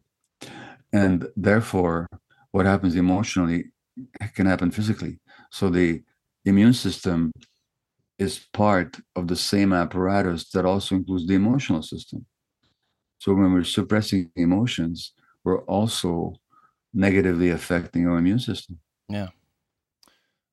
and 0.93 1.27
therefore 1.35 2.07
what 2.51 2.65
happens 2.65 2.95
emotionally 2.95 3.65
can 4.33 4.45
happen 4.45 4.71
physically 4.71 5.19
so 5.51 5.69
the 5.69 6.01
immune 6.49 6.73
system 6.73 7.31
is 8.19 8.47
part 8.53 8.99
of 9.15 9.27
the 9.27 9.35
same 9.35 9.73
apparatus 9.73 10.49
that 10.51 10.65
also 10.65 10.95
includes 10.95 11.27
the 11.27 11.35
emotional 11.35 11.81
system 11.81 12.25
so 13.19 13.33
when 13.33 13.53
we're 13.53 13.63
suppressing 13.63 14.31
emotions 14.35 15.13
we're 15.43 15.61
also 15.65 16.33
negatively 16.93 17.49
affecting 17.49 18.07
our 18.07 18.17
immune 18.17 18.39
system 18.39 18.79
yeah 19.09 19.29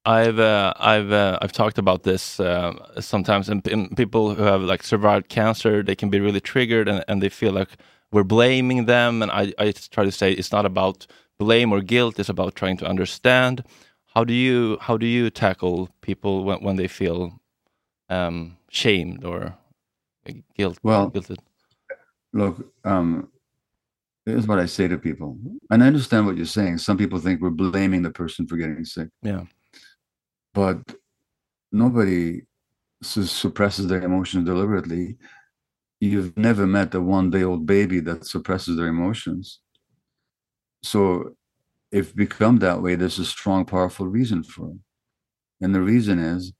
I've 0.06 0.38
uh, 0.38 0.74
I've 0.76 1.12
uh, 1.12 1.38
I've 1.40 1.52
talked 1.52 1.78
about 1.78 2.02
this 2.02 2.38
uh, 2.38 3.00
sometimes, 3.00 3.48
and, 3.48 3.66
and, 3.66 3.96
people 3.96 4.34
who 4.34 4.42
have 4.42 4.60
like 4.60 4.82
survived 4.82 5.28
cancer, 5.30 5.82
they 5.82 5.94
can 5.94 6.10
be 6.10 6.20
really 6.20 6.40
triggered, 6.40 6.88
and, 6.88 7.02
and 7.08 7.22
they 7.22 7.30
feel 7.30 7.52
like 7.52 7.70
we're 8.12 8.22
blaming 8.22 8.84
them. 8.84 9.22
And 9.22 9.30
I, 9.30 9.54
I 9.58 9.72
try 9.72 10.04
to 10.04 10.12
say 10.12 10.32
it's 10.32 10.52
not 10.52 10.66
about 10.66 11.06
blame 11.38 11.72
or 11.72 11.80
guilt; 11.80 12.18
it's 12.18 12.28
about 12.28 12.54
trying 12.54 12.76
to 12.78 12.86
understand. 12.86 13.64
How 14.14 14.24
do 14.24 14.32
you 14.32 14.78
how 14.80 14.96
do 14.96 15.06
you 15.06 15.30
tackle 15.30 15.88
people 16.00 16.44
when, 16.44 16.62
when 16.62 16.76
they 16.76 16.88
feel 16.88 17.40
um, 18.08 18.56
shamed 18.70 19.24
or 19.24 19.56
guilt? 20.56 20.78
Well, 20.82 21.10
guilted? 21.10 21.38
look, 22.32 22.72
um, 22.84 23.28
here's 24.24 24.46
what 24.46 24.58
I 24.58 24.66
say 24.66 24.88
to 24.88 24.98
people, 24.98 25.36
and 25.70 25.82
I 25.82 25.86
understand 25.88 26.26
what 26.26 26.36
you're 26.36 26.46
saying. 26.46 26.78
Some 26.78 26.96
people 26.96 27.18
think 27.18 27.40
we're 27.40 27.50
blaming 27.50 28.02
the 28.02 28.10
person 28.10 28.46
for 28.46 28.56
getting 28.56 28.84
sick. 28.84 29.08
Yeah 29.22 29.44
but 30.54 30.78
nobody 31.72 32.42
su- 33.02 33.24
suppresses 33.24 33.88
their 33.88 34.02
emotions 34.02 34.46
deliberately. 34.46 35.18
You've 36.00 36.36
never 36.36 36.66
met 36.66 36.94
a 36.94 37.00
one 37.00 37.30
day 37.30 37.42
old 37.42 37.66
baby 37.66 38.00
that 38.00 38.24
suppresses 38.24 38.76
their 38.76 38.86
emotions. 38.86 39.60
So, 40.82 41.36
if 41.94 42.12
become 42.12 42.58
that 42.58 42.82
way, 42.82 42.96
there's 42.96 43.20
a 43.20 43.24
strong, 43.24 43.64
powerful 43.64 44.08
reason 44.08 44.42
for 44.42 44.68
it. 44.70 44.78
And 45.60 45.72
the 45.72 45.80
reason 45.80 46.18
is 46.18 46.52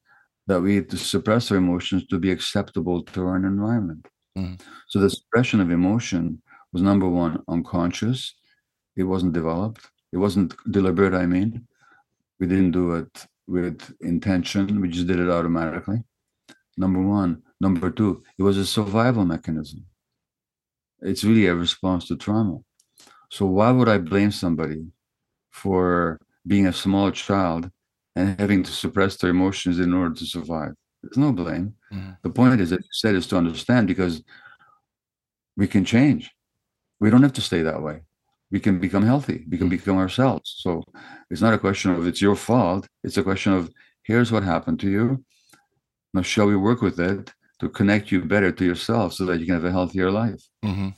that 0.47 0.61
we 0.61 0.77
have 0.77 0.87
to 0.89 0.97
suppress 0.97 1.51
our 1.51 1.57
emotions 1.57 2.07
to 2.07 2.21
be 2.21 2.31
acceptable 2.31 3.03
to 3.03 3.27
our 3.27 3.37
environment. 3.37 4.07
Mm. 4.39 4.61
So, 4.89 5.01
the 5.01 5.11
suppression 5.11 5.61
of 5.61 5.73
emotion 5.73 6.41
was 6.73 6.83
number 6.83 7.09
one, 7.09 7.43
unconscious. 7.49 8.33
It 8.97 9.03
wasn't 9.03 9.33
developed, 9.33 9.91
it 10.13 10.19
wasn't 10.19 10.55
deliberate, 10.71 11.15
I 11.15 11.27
mean. 11.27 11.67
We 12.39 12.47
didn't 12.47 12.71
do 12.71 12.93
it 12.93 13.27
with 13.49 13.93
intention. 14.03 14.81
We 14.81 14.89
just 14.89 15.09
did 15.09 15.19
it 15.19 15.31
automatically. 15.31 16.01
Number 16.77 17.03
one. 17.03 17.43
Number 17.61 17.91
two, 17.91 18.23
it 18.39 18.43
was 18.43 18.57
a 18.57 18.67
survival 18.67 19.25
mechanism. 19.25 19.87
It's 21.01 21.25
really 21.25 21.47
a 21.47 21.55
response 21.55 22.07
to 22.09 22.17
trauma. 22.17 22.59
So 23.31 23.47
why 23.47 23.71
would 23.73 23.89
I 23.89 23.99
blame 23.99 24.31
somebody 24.31 24.85
for 25.55 26.21
being 26.47 26.67
a 26.67 26.73
small 26.73 27.11
child 27.11 27.71
and 28.17 28.39
having 28.39 28.63
to 28.63 28.73
suppress 28.73 29.17
their 29.17 29.31
emotions 29.31 29.79
in 29.79 29.93
order 29.95 30.15
to 30.15 30.27
survive? 30.27 30.75
There's 31.03 31.17
no 31.17 31.33
blame. 31.33 31.75
Mm-hmm. 31.93 32.13
The 32.23 32.31
point 32.31 32.61
is 32.61 32.71
that 32.71 32.81
you 32.81 32.93
said 32.93 33.15
is 33.15 33.27
to 33.29 33.37
understand 33.37 33.87
because 33.87 34.23
we 35.57 35.67
can 35.67 35.85
change. 35.85 36.31
We 37.01 37.11
don't 37.11 37.23
have 37.23 37.35
to 37.35 37.41
stay 37.41 37.63
that 37.63 37.83
way 37.83 38.03
we 38.55 38.61
can 38.61 38.79
become 38.79 39.05
healthy 39.05 39.45
we 39.51 39.59
can 39.59 39.67
mm. 39.67 39.77
become 39.77 39.99
ourselves 39.99 40.55
so 40.65 40.71
it's 41.31 41.45
not 41.47 41.57
a 41.59 41.63
question 41.67 41.91
of 41.91 42.07
it's 42.07 42.23
your 42.23 42.37
fault 42.37 42.87
it's 43.03 43.17
a 43.17 43.23
question 43.23 43.53
of 43.53 43.71
here's 44.05 44.31
what 44.31 44.45
happened 44.45 44.79
to 44.81 44.89
you 44.89 45.07
now 46.15 46.23
shall 46.23 46.47
we 46.47 46.57
work 46.57 46.81
with 46.81 46.99
it 47.01 47.33
to 47.61 47.69
connect 47.69 48.13
you 48.13 48.19
better 48.35 48.53
to 48.53 48.65
yourself 48.65 49.13
so 49.13 49.25
that 49.27 49.41
you 49.41 49.47
can 49.47 49.57
have 49.57 49.65
a 49.65 49.77
healthier 49.79 50.11
life 50.23 50.43
mm-hmm. 50.65 50.91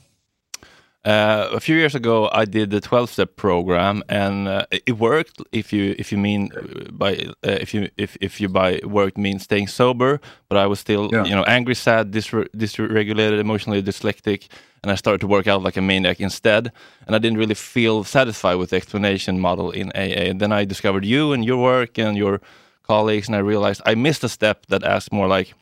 Uh, 1.07 1.51
a 1.53 1.61
few 1.61 1.77
years 1.77 1.95
ago, 1.95 2.29
I 2.33 2.45
did 2.45 2.71
the 2.71 2.81
twelve-step 2.81 3.37
program, 3.37 4.03
and 4.09 4.49
uh, 4.49 4.67
it 4.71 4.99
worked. 4.99 5.41
If 5.53 5.73
you 5.73 5.95
if 5.99 6.11
you 6.11 6.19
mean 6.19 6.51
uh, 6.53 6.91
by 6.91 7.13
uh, 7.47 7.63
if 7.65 7.73
you 7.73 7.89
if 7.97 8.17
if 8.21 8.41
you 8.41 8.49
by 8.49 8.81
work 8.83 9.17
mean 9.17 9.39
staying 9.39 9.69
sober, 9.69 10.21
but 10.49 10.59
I 10.59 10.67
was 10.67 10.81
still 10.81 11.09
yeah. 11.13 11.25
you 11.25 11.37
know 11.37 11.45
angry, 11.45 11.77
sad, 11.77 12.11
dysre- 12.11 12.49
dysregulated, 12.57 13.39
emotionally 13.39 13.83
dyslexic, 13.83 14.49
and 14.83 14.91
I 14.91 14.97
started 14.97 15.21
to 15.21 15.29
work 15.29 15.47
out 15.47 15.63
like 15.63 15.77
a 15.77 15.83
maniac 15.83 16.21
instead. 16.21 16.73
And 17.07 17.15
I 17.15 17.21
didn't 17.21 17.39
really 17.39 17.55
feel 17.55 18.03
satisfied 18.03 18.57
with 18.57 18.71
the 18.71 18.77
explanation 18.77 19.39
model 19.39 19.71
in 19.71 19.93
AA. 19.95 20.31
And 20.31 20.41
then 20.41 20.51
I 20.51 20.65
discovered 20.65 21.05
you 21.05 21.33
and 21.33 21.45
your 21.45 21.63
work 21.63 21.99
and 21.99 22.17
your 22.17 22.41
colleagues, 22.83 23.29
and 23.29 23.37
I 23.37 23.41
realized 23.41 23.81
I 23.87 23.95
missed 23.95 24.25
a 24.25 24.29
step 24.29 24.67
that 24.67 24.83
asked 24.83 25.13
more 25.13 25.29
like, 25.29 25.55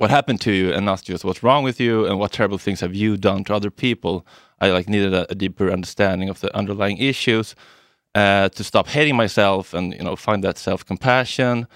what 0.00 0.08
happened 0.08 0.40
to 0.40 0.52
you 0.52 0.72
and 0.72 0.86
not 0.86 1.02
just 1.02 1.24
what's 1.24 1.42
wrong 1.42 1.62
with 1.62 1.78
you 1.78 2.06
and 2.06 2.18
what 2.18 2.32
terrible 2.32 2.56
things 2.56 2.80
have 2.80 2.94
you 2.94 3.18
done 3.18 3.44
to 3.44 3.54
other 3.54 3.70
people 3.70 4.24
i 4.60 4.70
like 4.70 4.88
needed 4.88 5.14
a, 5.14 5.30
a 5.30 5.34
deeper 5.34 5.70
understanding 5.70 6.28
of 6.28 6.40
the 6.40 6.54
underlying 6.56 6.98
issues 6.98 7.54
uh, 8.14 8.48
to 8.48 8.64
stop 8.64 8.88
hating 8.88 9.16
myself 9.16 9.72
and 9.72 9.94
you 9.94 10.02
know 10.02 10.16
find 10.16 10.42
that 10.42 10.58
self-compassion 10.58 11.66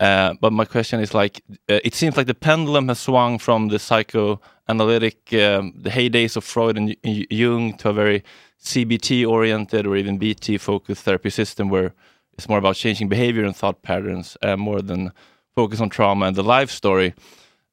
uh, 0.00 0.32
but 0.40 0.50
my 0.50 0.64
question 0.64 0.98
is 0.98 1.12
like, 1.12 1.42
uh, 1.68 1.78
it 1.84 1.94
seems 1.94 2.16
like 2.16 2.26
the 2.26 2.34
pendulum 2.34 2.88
has 2.88 2.98
swung 2.98 3.38
from 3.38 3.68
the 3.68 3.78
psychoanalytic, 3.78 5.30
um, 5.34 5.74
the 5.76 5.90
heydays 5.90 6.36
of 6.36 6.42
Freud 6.42 6.78
and 6.78 6.96
Jung 7.04 7.76
to 7.76 7.90
a 7.90 7.92
very 7.92 8.24
CBT 8.64 9.28
oriented 9.28 9.86
or 9.86 9.96
even 9.96 10.16
BT 10.16 10.56
focused 10.56 11.04
therapy 11.04 11.28
system 11.28 11.68
where 11.68 11.92
it's 12.32 12.48
more 12.48 12.56
about 12.56 12.76
changing 12.76 13.08
behavior 13.08 13.44
and 13.44 13.54
thought 13.54 13.82
patterns 13.82 14.38
uh, 14.40 14.56
more 14.56 14.80
than 14.80 15.12
focus 15.54 15.82
on 15.82 15.90
trauma 15.90 16.24
and 16.26 16.36
the 16.36 16.42
life 16.42 16.70
story. 16.70 17.12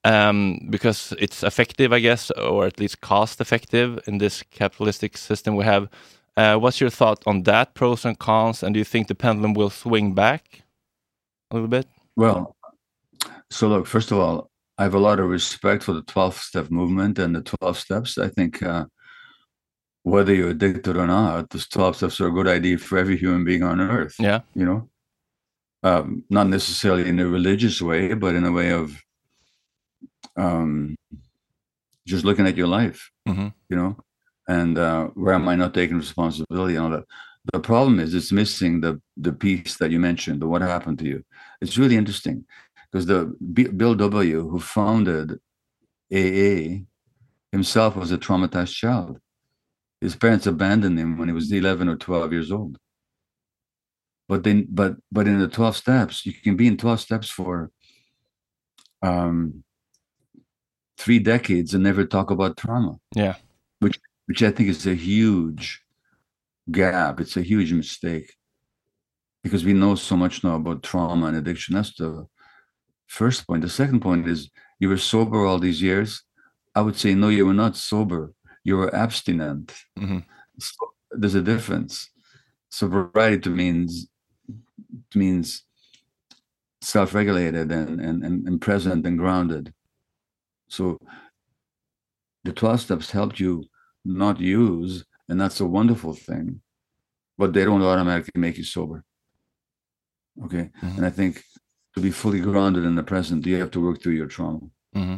Um, 0.08 0.60
because 0.70 1.14
it's 1.20 1.44
effective, 1.44 1.92
I 1.92 2.00
guess, 2.00 2.32
or 2.32 2.66
at 2.66 2.80
least 2.80 3.02
cost 3.02 3.42
effective 3.42 4.00
in 4.08 4.20
this 4.20 4.42
capitalistic 4.52 5.18
system 5.18 5.58
we 5.58 5.66
have. 5.66 5.90
Uh, 6.38 6.56
what's 6.56 6.80
your 6.80 6.92
thought 6.92 7.22
on 7.26 7.44
that, 7.44 7.74
pros 7.74 8.06
and 8.06 8.18
cons? 8.18 8.64
And 8.64 8.74
do 8.74 8.80
you 8.80 8.86
think 8.86 9.08
the 9.08 9.16
pendulum 9.16 9.54
will 9.54 9.70
swing 9.70 10.14
back 10.14 10.64
a 11.52 11.56
little 11.56 11.68
bit? 11.68 11.88
Well, 12.16 12.56
so 13.50 13.68
look, 13.68 13.86
first 13.86 14.12
of 14.12 14.20
all, 14.20 14.50
I 14.78 14.84
have 14.84 14.94
a 14.94 15.00
lot 15.00 15.20
of 15.20 15.28
respect 15.28 15.84
for 15.84 15.94
the 15.94 16.04
12 16.04 16.36
step 16.36 16.70
movement 16.70 17.20
and 17.20 17.36
the 17.36 17.42
12 17.42 17.78
steps. 17.78 18.18
I 18.18 18.30
think 18.30 18.62
uh, 18.64 18.86
whether 20.04 20.34
you're 20.34 20.52
addicted 20.52 20.96
or 20.96 21.08
not, 21.08 21.50
the 21.50 21.60
12 21.60 21.98
steps 21.98 22.22
are 22.22 22.28
a 22.28 22.32
good 22.32 22.48
idea 22.48 22.78
for 22.78 22.98
every 22.98 23.18
human 23.18 23.44
being 23.44 23.64
on 23.64 23.82
earth. 23.82 24.16
Yeah. 24.20 24.42
You 24.54 24.66
know, 24.66 24.90
um, 25.84 26.24
not 26.30 26.48
necessarily 26.48 27.10
in 27.10 27.20
a 27.20 27.28
religious 27.28 27.82
way, 27.82 28.14
but 28.14 28.36
in 28.36 28.46
a 28.46 28.52
way 28.52 28.72
of 28.72 29.02
um, 30.38 30.96
just 32.06 32.26
looking 32.26 32.48
at 32.48 32.58
your 32.58 32.68
life, 32.68 33.10
mm-hmm. 33.28 33.48
you 33.70 33.76
know, 33.76 33.98
and 34.48 34.78
uh, 34.78 35.08
where 35.08 35.34
am 35.34 35.48
I 35.48 35.56
not 35.56 35.74
taking 35.74 35.98
responsibility 35.98 36.76
and 36.76 36.86
all 36.86 36.92
that. 36.92 37.06
The 37.54 37.60
problem 37.60 38.00
is 38.00 38.14
it's 38.14 38.32
missing 38.32 38.82
the 38.82 39.02
the 39.16 39.34
piece 39.34 39.78
that 39.78 39.92
you 39.92 40.00
mentioned, 40.00 40.42
the 40.42 40.48
what 40.48 40.62
happened 40.62 41.00
to 41.00 41.06
you. 41.06 41.24
It's 41.62 41.78
really 41.78 41.96
interesting 41.96 42.46
because 42.92 43.06
the 43.06 43.36
Bill 43.54 43.96
W, 43.96 44.50
who 44.50 44.60
founded 44.60 45.40
AA, 46.14 46.84
himself 47.52 47.96
was 47.96 48.12
a 48.12 48.18
traumatized 48.18 48.74
child. 48.74 49.20
His 50.02 50.16
parents 50.16 50.46
abandoned 50.46 51.00
him 51.00 51.18
when 51.18 51.28
he 51.28 51.34
was 51.34 51.52
11 51.52 51.90
or 51.90 51.96
12 51.96 52.32
years 52.32 52.52
old. 52.52 52.78
But 54.28 54.44
then, 54.44 54.68
but 54.70 54.98
but 55.12 55.28
in 55.28 55.40
the 55.40 55.48
12 55.48 55.76
steps, 55.78 56.26
you 56.26 56.34
can 56.34 56.58
be 56.58 56.68
in 56.68 56.78
12 56.78 57.00
steps 57.00 57.30
for 57.30 57.72
um, 59.02 59.64
three 60.98 61.20
decades 61.20 61.74
and 61.74 61.84
never 61.84 62.06
talk 62.06 62.32
about 62.32 62.58
trauma. 62.58 62.98
Yeah, 63.16 63.36
which 63.80 64.00
which 64.26 64.44
I 64.44 64.52
think 64.52 64.70
is 64.70 64.86
a 64.88 64.96
huge 64.96 65.82
gap. 66.72 67.20
It's 67.20 67.38
a 67.38 67.42
huge 67.42 67.72
mistake 67.74 68.34
because 69.44 69.64
we 69.64 69.74
know 69.74 69.96
so 69.96 70.18
much 70.18 70.44
now 70.44 70.56
about 70.56 70.84
trauma 70.84 71.28
and 71.28 71.38
addiction. 71.38 71.76
That's 71.76 71.96
the 71.96 72.28
first 73.08 73.48
point. 73.48 73.62
The 73.62 73.70
second 73.70 74.02
point 74.02 74.28
is 74.28 74.50
you 74.80 74.90
were 74.90 74.98
sober 74.98 75.46
all 75.46 75.60
these 75.60 75.82
years. 75.82 76.24
I 76.76 76.82
would 76.82 76.98
say, 76.98 77.16
no, 77.16 77.30
you 77.30 77.46
were 77.46 77.54
not 77.54 77.76
sober. 77.76 78.34
You 78.64 78.78
were 78.78 78.94
abstinent. 78.94 79.74
Mm-hmm. 79.98 80.20
So 80.60 80.76
there's 81.12 81.36
a 81.36 81.42
difference. 81.42 82.10
Sobriety 82.70 83.40
to 83.42 83.50
means 83.50 84.08
means 85.16 85.64
self-regulated 86.82 87.72
and, 87.72 88.00
and, 88.00 88.24
and, 88.24 88.48
and 88.48 88.62
present 88.62 89.06
and 89.06 89.18
grounded. 89.18 89.74
So 90.68 90.98
the 92.44 92.54
12 92.54 92.82
steps 92.82 93.12
helped 93.12 93.40
you 93.40 93.66
not 94.06 94.40
use, 94.40 95.06
and 95.30 95.40
that's 95.40 95.60
a 95.60 95.66
wonderful 95.66 96.14
thing, 96.14 96.62
but 97.38 97.54
they 97.54 97.66
don't 97.66 97.84
automatically 97.84 98.40
make 98.40 98.58
you 98.58 98.64
sober. 98.64 99.04
Okay. 100.46 100.70
Mm-hmm. 100.82 100.98
And 100.98 101.06
I 101.06 101.10
think 101.10 101.44
to 101.96 102.02
be 102.02 102.12
fully 102.12 102.40
grounded 102.40 102.86
in 102.86 102.96
the 102.96 103.04
present, 103.04 103.46
you 103.46 103.60
have 103.60 103.72
to 103.72 103.82
work 103.82 104.02
through 104.02 104.14
your 104.14 104.28
trauma. 104.28 104.60
Mm-hmm. 104.96 105.18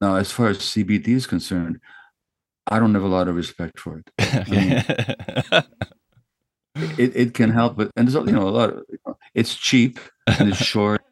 Now, 0.00 0.16
as 0.16 0.30
far 0.32 0.48
as 0.48 0.58
CBT 0.58 1.08
is 1.08 1.26
concerned, 1.26 1.80
I 2.66 2.78
don't 2.78 2.94
have 2.94 3.04
a 3.04 3.08
lot 3.08 3.28
of 3.28 3.36
respect 3.36 3.78
for 3.78 3.98
it. 3.98 4.10
I 4.18 5.62
mean, 6.74 6.84
it, 6.98 7.16
it 7.16 7.34
can 7.34 7.50
help, 7.50 7.76
but 7.76 7.90
and 7.96 8.08
there's 8.08 8.26
you 8.26 8.32
know 8.32 8.48
a 8.48 8.50
lot 8.50 8.70
of 8.70 9.16
it's 9.34 9.54
cheap 9.54 10.00
and 10.26 10.48
it's 10.48 10.64
short 10.64 11.02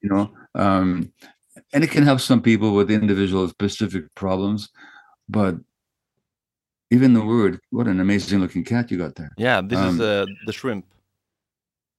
you 0.00 0.08
know 0.08 0.30
um, 0.54 1.12
and 1.72 1.84
it 1.84 1.90
can 1.90 2.02
help 2.02 2.20
some 2.20 2.40
people 2.42 2.74
with 2.74 2.90
individual 2.90 3.48
specific 3.48 4.04
problems 4.14 4.68
but 5.28 5.56
even 6.90 7.12
the 7.12 7.24
word 7.24 7.60
what 7.70 7.86
an 7.86 8.00
amazing 8.00 8.40
looking 8.40 8.64
cat 8.64 8.90
you 8.90 8.98
got 8.98 9.14
there 9.14 9.32
Yeah, 9.36 9.60
this 9.60 9.78
is 9.78 10.00
Um, 10.00 10.00
uh, 10.00 10.26
the 10.46 10.52
shrimp. 10.52 10.84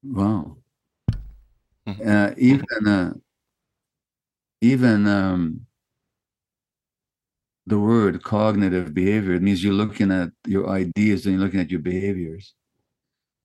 wow 0.03 0.57
Mhm. 1.87 2.07
uh, 2.07 2.33
even 2.37 2.87
uh, 2.87 3.13
even 4.61 5.07
um, 5.07 5.65
the 7.65 7.79
word 7.79 8.23
cognitive 8.23 8.93
behavior 8.93 9.33
it 9.33 9.41
means 9.41 9.63
you're 9.63 9.73
looking 9.73 10.11
at 10.11 10.29
your 10.47 10.69
ideas 10.69 11.25
and 11.25 11.35
you're 11.35 11.43
looking 11.45 11.59
at 11.59 11.71
your 11.71 11.81
behaviors 11.81 12.53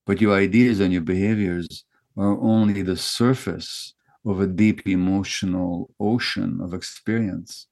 but 0.07 0.21
your 0.21 0.35
ideas 0.35 0.81
and 0.81 0.93
your 0.93 1.03
behaviors 1.03 1.85
are 2.17 2.39
only 2.41 2.83
the 2.83 2.97
surface 2.97 3.94
of 4.25 4.41
a 4.41 4.47
deep 4.47 4.87
emotional 4.87 5.91
ocean 6.01 6.61
of 6.61 6.75
experience 6.75 7.67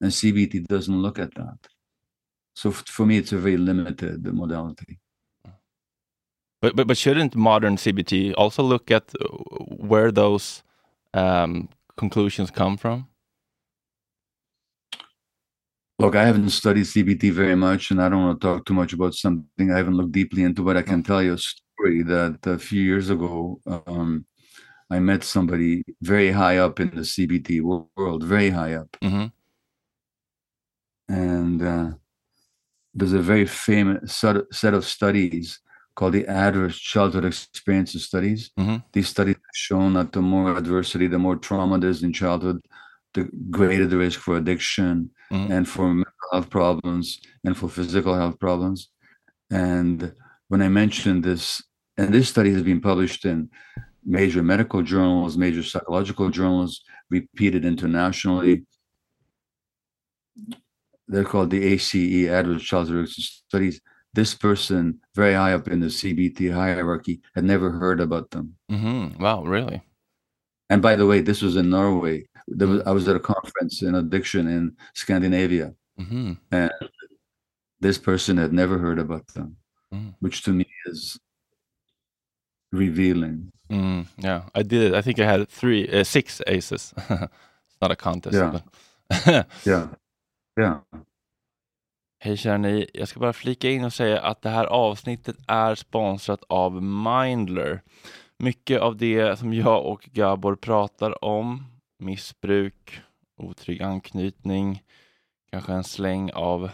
and 0.00 0.10
cbt 0.10 0.66
doesn't 0.66 1.02
look 1.02 1.18
at 1.18 1.34
that 1.34 1.58
so 2.54 2.70
f- 2.70 2.84
for 2.86 3.06
me 3.06 3.18
it's 3.18 3.32
a 3.32 3.38
very 3.38 3.56
limited 3.56 4.24
modality 4.32 4.98
But, 6.60 6.76
but 6.76 6.86
but 6.86 6.98
shouldn't 6.98 7.34
modern 7.34 7.76
CBT 7.76 8.34
also 8.36 8.62
look 8.62 8.90
at 8.90 9.10
uh, 9.20 9.26
where 9.88 10.12
those 10.12 10.62
um, 11.14 11.70
conclusions 11.96 12.50
come 12.50 12.76
from? 12.76 13.08
Look, 15.98 16.16
I 16.16 16.24
haven't 16.24 16.50
studied 16.50 16.84
CBT 16.84 17.32
very 17.32 17.56
much, 17.56 17.90
and 17.90 18.00
I 18.00 18.08
don't 18.08 18.22
want 18.22 18.40
to 18.40 18.46
talk 18.46 18.64
too 18.64 18.74
much 18.74 18.92
about 18.92 19.14
something 19.14 19.70
I 19.70 19.76
haven't 19.76 19.96
looked 19.96 20.12
deeply 20.12 20.42
into. 20.42 20.62
But 20.62 20.76
I 20.76 20.82
can 20.82 21.02
tell 21.02 21.22
you 21.22 21.34
a 21.34 21.38
story 21.38 22.02
that 22.02 22.38
a 22.44 22.58
few 22.58 22.82
years 22.82 23.10
ago, 23.10 23.60
um, 23.86 24.26
I 24.90 24.98
met 24.98 25.22
somebody 25.24 25.84
very 26.02 26.32
high 26.32 26.58
up 26.58 26.80
in 26.80 26.90
the 26.90 27.02
CBT 27.02 27.60
world, 27.96 28.24
very 28.24 28.50
high 28.50 28.74
up, 28.74 28.96
hmm 29.02 29.26
and 31.08 31.62
uh, 31.62 31.90
there's 32.94 33.12
a 33.12 33.18
very 33.20 33.46
famous 33.46 34.14
set 34.14 34.36
set 34.52 34.74
of 34.74 34.84
studies 34.84 35.60
called 35.96 36.14
the 36.14 36.26
Adverse 36.26 36.78
Childhood 36.78 37.24
Experiences 37.24 38.04
Studies. 38.04 38.50
Mhm. 38.58 38.82
These 38.92 39.08
studies 39.08 39.34
have 39.34 39.56
shown 39.68 39.94
that 39.94 40.12
the 40.12 40.22
more 40.22 40.56
adversity, 40.56 41.06
the 41.08 41.18
more 41.18 41.36
trauma 41.36 41.78
there's 41.78 42.02
in 42.02 42.12
childhood, 42.12 42.60
the 43.14 43.28
greater 43.50 43.86
the 43.86 43.98
risk 43.98 44.20
for 44.20 44.36
addiction 44.36 45.10
Mhm. 45.32 45.50
and 45.50 45.68
for 45.68 45.86
mental 45.92 46.28
health 46.32 46.48
problems 46.50 47.20
and 47.44 47.56
for 47.56 47.68
physical 47.68 48.14
health 48.14 48.38
problems. 48.38 48.88
And 49.50 50.14
when 50.48 50.62
I 50.62 50.68
mentioned 50.68 51.24
this, 51.24 51.62
and 51.96 52.14
this 52.14 52.28
study 52.28 52.52
has 52.52 52.62
been 52.62 52.80
published 52.80 53.24
in 53.24 53.50
major 54.04 54.42
medical 54.42 54.82
journals, 54.82 55.36
major 55.36 55.62
psychological 55.62 56.30
journals, 56.30 56.82
repeated 57.10 57.64
internationally. 57.64 58.64
They're 61.08 61.24
called 61.24 61.50
the 61.50 61.62
ACE, 61.64 62.28
Adverse 62.28 62.62
Childhood 62.62 63.04
Experiences 63.04 63.42
Studies. 63.48 63.80
This 64.12 64.34
person, 64.34 65.00
very 65.14 65.34
high 65.34 65.52
up 65.54 65.68
in 65.68 65.80
the 65.80 65.86
CBT 65.86 66.52
hierarchy, 66.52 67.20
had 67.34 67.44
never 67.44 67.70
heard 67.70 68.00
about 68.00 68.30
them. 68.30 68.56
hmm 68.68 69.08
Wow, 69.18 69.44
really? 69.44 69.82
And 70.68 70.82
by 70.82 70.96
the 70.96 71.06
way, 71.06 71.20
this 71.20 71.42
was 71.42 71.56
in 71.56 71.70
Norway. 71.70 72.26
There 72.48 72.68
was, 72.68 72.82
I 72.82 72.92
was 72.92 73.06
at 73.08 73.16
a 73.16 73.20
conference 73.20 73.82
in 73.82 73.94
addiction 73.96 74.46
in 74.48 74.76
Scandinavia, 74.94 75.74
hmm 75.98 76.32
and 76.52 76.72
this 77.80 77.98
person 77.98 78.36
had 78.36 78.52
never 78.52 78.78
heard 78.78 78.98
about 78.98 79.26
them, 79.28 79.56
Mm. 79.92 80.14
which 80.20 80.42
to 80.44 80.52
me 80.52 80.66
is 80.86 81.18
revealing. 82.72 83.52
Mm, 83.68 84.06
yeah, 84.16 84.42
I 84.54 84.62
did. 84.62 84.94
I 84.94 85.02
think 85.02 85.18
I 85.18 85.24
had 85.24 85.48
three, 85.48 86.00
uh, 86.00 86.04
six 86.04 86.42
aces. 86.46 86.94
it's 87.08 87.80
not 87.80 87.90
a 87.90 87.96
contest. 87.96 88.34
Yeah. 88.34 88.50
But 88.50 88.64
Yeah. 89.66 89.88
Yeah. 90.60 90.78
Hej 92.22 92.36
kära 92.36 92.58
ni, 92.58 92.90
jag 92.94 93.08
ska 93.08 93.20
bara 93.20 93.32
flika 93.32 93.70
in 93.70 93.84
och 93.84 93.92
säga 93.92 94.20
att 94.20 94.42
det 94.42 94.50
här 94.50 94.64
avsnittet 94.64 95.36
är 95.46 95.74
sponsrat 95.74 96.44
av 96.48 96.82
Mindler. 96.82 97.82
Mycket 98.38 98.80
av 98.80 98.96
det 98.96 99.38
som 99.38 99.54
jag 99.54 99.86
och 99.86 100.08
Gabor 100.12 100.56
pratar 100.56 101.24
om, 101.24 101.64
missbruk, 101.98 103.00
otrygg 103.36 103.82
anknytning, 103.82 104.82
kanske 105.50 105.72
en 105.72 105.84
släng 105.84 106.32
av 106.32 106.70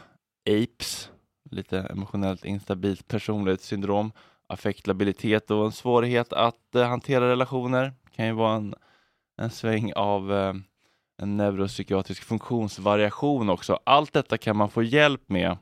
apes, 0.50 1.10
lite 1.50 1.78
emotionellt 1.78 2.44
instabilt 2.44 3.08
personlighetssyndrom, 3.08 4.12
affektlabilitet 4.48 5.50
och 5.50 5.64
en 5.64 5.72
svårighet 5.72 6.32
att 6.32 6.74
eh, 6.74 6.88
hantera 6.88 7.28
relationer, 7.28 7.84
Det 7.84 8.16
kan 8.16 8.26
ju 8.26 8.32
vara 8.32 8.54
en, 8.54 8.74
en 9.38 9.50
sväng 9.50 9.92
av 9.92 10.32
eh, 10.32 10.54
en 11.22 11.36
neuropsykiatrisk 11.36 12.22
funktionsvariation 12.22 13.50
också. 13.50 13.78
Allt 13.84 14.12
detta 14.12 14.38
kan 14.38 14.56
man 14.56 14.70
få 14.70 14.82
hjälp 14.82 15.28
med 15.28 15.56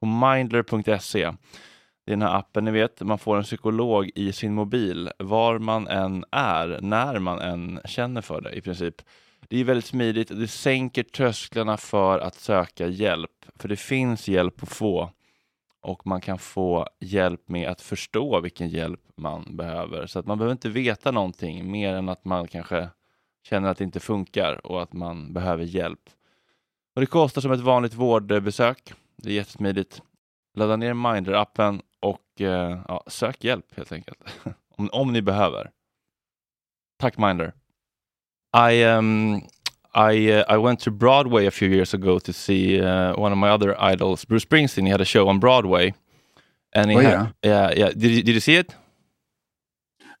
på 0.00 0.06
mindler.se. 0.06 1.30
Det 2.06 2.12
är 2.12 2.16
den 2.16 2.22
här 2.22 2.38
appen 2.38 2.64
ni 2.64 2.70
vet, 2.70 3.00
man 3.00 3.18
får 3.18 3.36
en 3.36 3.42
psykolog 3.42 4.10
i 4.14 4.32
sin 4.32 4.54
mobil 4.54 5.10
var 5.18 5.58
man 5.58 5.88
än 5.88 6.24
är, 6.30 6.78
när 6.82 7.18
man 7.18 7.40
än 7.40 7.80
känner 7.84 8.20
för 8.20 8.40
det 8.40 8.52
i 8.52 8.60
princip. 8.60 8.94
Det 9.48 9.60
är 9.60 9.64
väldigt 9.64 9.84
smidigt, 9.84 10.28
det 10.28 10.48
sänker 10.48 11.02
trösklarna 11.02 11.76
för 11.76 12.18
att 12.18 12.34
söka 12.34 12.86
hjälp, 12.86 13.30
för 13.56 13.68
det 13.68 13.76
finns 13.76 14.28
hjälp 14.28 14.62
att 14.62 14.68
få 14.68 15.10
och 15.80 16.06
man 16.06 16.20
kan 16.20 16.38
få 16.38 16.88
hjälp 17.00 17.48
med 17.48 17.68
att 17.68 17.80
förstå 17.80 18.40
vilken 18.40 18.68
hjälp 18.68 19.00
man 19.16 19.56
behöver. 19.56 20.06
Så 20.06 20.18
att 20.18 20.26
man 20.26 20.38
behöver 20.38 20.52
inte 20.52 20.68
veta 20.68 21.10
någonting 21.10 21.70
mer 21.70 21.94
än 21.94 22.08
att 22.08 22.24
man 22.24 22.48
kanske 22.48 22.88
känner 23.42 23.68
att 23.68 23.78
det 23.78 23.84
inte 23.84 24.00
funkar 24.00 24.66
och 24.66 24.82
att 24.82 24.92
man 24.92 25.32
behöver 25.32 25.64
hjälp. 25.64 26.10
Och 26.94 27.00
det 27.00 27.06
kostar 27.06 27.40
som 27.40 27.52
ett 27.52 27.60
vanligt 27.60 27.94
vårdbesök. 27.94 28.92
Det 29.16 29.30
är 29.30 29.34
jättesmidigt. 29.34 30.02
Ladda 30.54 30.76
ner 30.76 30.94
Minder-appen 30.94 31.82
och 32.00 32.40
eh, 32.40 32.80
ja, 32.88 33.04
sök 33.06 33.44
hjälp 33.44 33.76
helt 33.76 33.92
enkelt. 33.92 34.18
om, 34.76 34.88
om 34.92 35.12
ni 35.12 35.22
behöver. 35.22 35.70
Tack 36.98 37.18
Minder. 37.18 37.52
I 38.70 38.84
um, 38.84 39.42
I 39.94 40.30
uh, 40.32 40.44
I 40.48 40.56
went 40.58 40.80
to 40.80 40.90
Broadway 40.90 41.46
a 41.46 41.50
few 41.50 41.68
years 41.68 41.94
ago 41.94 42.18
to 42.18 42.32
see 42.32 42.80
uh, 42.80 43.14
one 43.16 43.32
of 43.32 43.38
my 43.38 43.48
other 43.50 43.74
idols, 43.92 44.24
Bruce 44.24 44.44
Springsteen. 44.44 44.84
He 44.84 44.90
had 44.90 45.00
a 45.00 45.04
show 45.04 45.28
on 45.28 45.38
Broadway, 45.40 45.94
and 46.72 46.90
he 46.90 46.96
Oh, 46.96 47.00
had, 47.00 47.12
yeah? 47.12 47.28
yeah, 47.42 47.72
yeah. 47.76 47.88
Did 47.96 48.10
you, 48.10 48.22
did 48.22 48.34
you 48.34 48.40
see 48.40 48.56
it? 48.56 48.74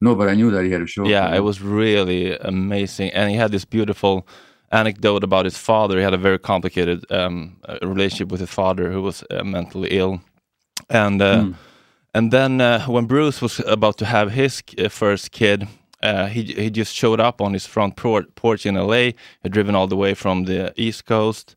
No, 0.00 0.14
but 0.14 0.28
I 0.28 0.34
knew 0.34 0.50
that 0.52 0.64
he 0.64 0.70
had 0.70 0.82
a 0.82 0.86
show. 0.86 1.06
Yeah, 1.06 1.34
it 1.36 1.42
was 1.42 1.60
really 1.60 2.36
amazing, 2.38 3.10
and 3.14 3.30
he 3.30 3.36
had 3.36 3.50
this 3.50 3.64
beautiful 3.64 4.26
anecdote 4.70 5.24
about 5.24 5.44
his 5.44 5.58
father. 5.58 5.96
He 5.96 6.04
had 6.04 6.14
a 6.14 6.18
very 6.18 6.38
complicated 6.38 7.04
um, 7.10 7.56
uh, 7.68 7.78
relationship 7.82 8.30
with 8.30 8.40
his 8.40 8.50
father, 8.50 8.90
who 8.92 9.02
was 9.02 9.24
uh, 9.30 9.42
mentally 9.44 9.88
ill, 9.90 10.20
and 10.88 11.20
uh, 11.22 11.36
Mm. 11.42 11.54
and 12.14 12.30
then 12.32 12.60
uh, 12.60 12.86
when 12.86 13.06
Bruce 13.06 13.42
was 13.42 13.60
about 13.66 13.96
to 13.98 14.04
have 14.04 14.30
his 14.32 14.62
uh, 14.78 14.88
first 14.88 15.30
kid, 15.30 15.66
uh, 16.02 16.26
he 16.26 16.42
he 16.42 16.70
just 16.70 16.94
showed 16.94 17.20
up 17.20 17.40
on 17.40 17.52
his 17.52 17.66
front 17.66 17.96
por- 17.96 18.24
porch 18.34 18.66
in 18.66 18.76
L.A. 18.76 19.14
Had 19.42 19.52
driven 19.52 19.74
all 19.74 19.86
the 19.86 19.96
way 19.96 20.14
from 20.14 20.44
the 20.44 20.72
East 20.76 21.06
Coast, 21.06 21.56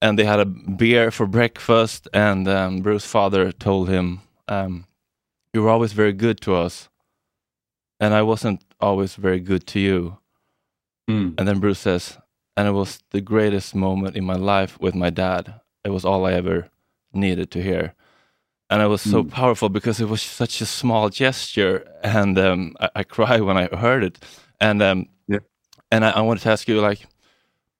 and 0.00 0.18
they 0.18 0.24
had 0.24 0.40
a 0.40 0.44
beer 0.44 1.10
for 1.10 1.26
breakfast. 1.26 2.08
And 2.12 2.46
um, 2.48 2.80
Bruce's 2.82 3.10
father 3.10 3.52
told 3.52 3.88
him, 3.88 4.20
um, 4.48 4.86
"You 5.52 5.62
were 5.62 5.70
always 5.70 5.92
very 5.92 6.12
good 6.12 6.40
to 6.42 6.54
us." 6.54 6.88
and 8.02 8.14
I 8.14 8.22
wasn't 8.22 8.64
always 8.80 9.14
very 9.14 9.38
good 9.38 9.64
to 9.68 9.78
you. 9.78 10.18
Mm. 11.08 11.34
And 11.38 11.46
then 11.46 11.60
Bruce 11.60 11.78
says, 11.78 12.18
and 12.56 12.66
it 12.66 12.72
was 12.72 12.98
the 13.12 13.20
greatest 13.20 13.76
moment 13.76 14.16
in 14.16 14.24
my 14.24 14.34
life 14.34 14.76
with 14.80 14.96
my 14.96 15.08
dad. 15.08 15.60
It 15.84 15.90
was 15.90 16.04
all 16.04 16.26
I 16.26 16.32
ever 16.32 16.68
needed 17.12 17.52
to 17.52 17.62
hear. 17.62 17.94
And 18.72 18.82
it 18.82 18.88
was 18.88 19.02
so 19.02 19.24
Mm. 19.24 19.30
powerful 19.30 19.68
because 19.68 20.02
it 20.02 20.08
was 20.08 20.22
such 20.22 20.62
a 20.62 20.66
small 20.66 21.10
gesture. 21.10 21.84
And 22.02 22.38
um, 22.38 22.76
I, 22.80 22.88
I 23.00 23.04
cried 23.04 23.42
when 23.42 23.58
I 23.58 23.66
heard 23.76 24.04
it. 24.04 24.18
And 24.60 24.82
um, 24.82 25.06
Yeah. 25.28 25.40
and 25.90 26.04
I, 26.04 26.10
I 26.10 26.20
wanted 26.22 26.42
to 26.44 26.50
ask 26.50 26.68
you, 26.68 26.80
like, 26.80 27.06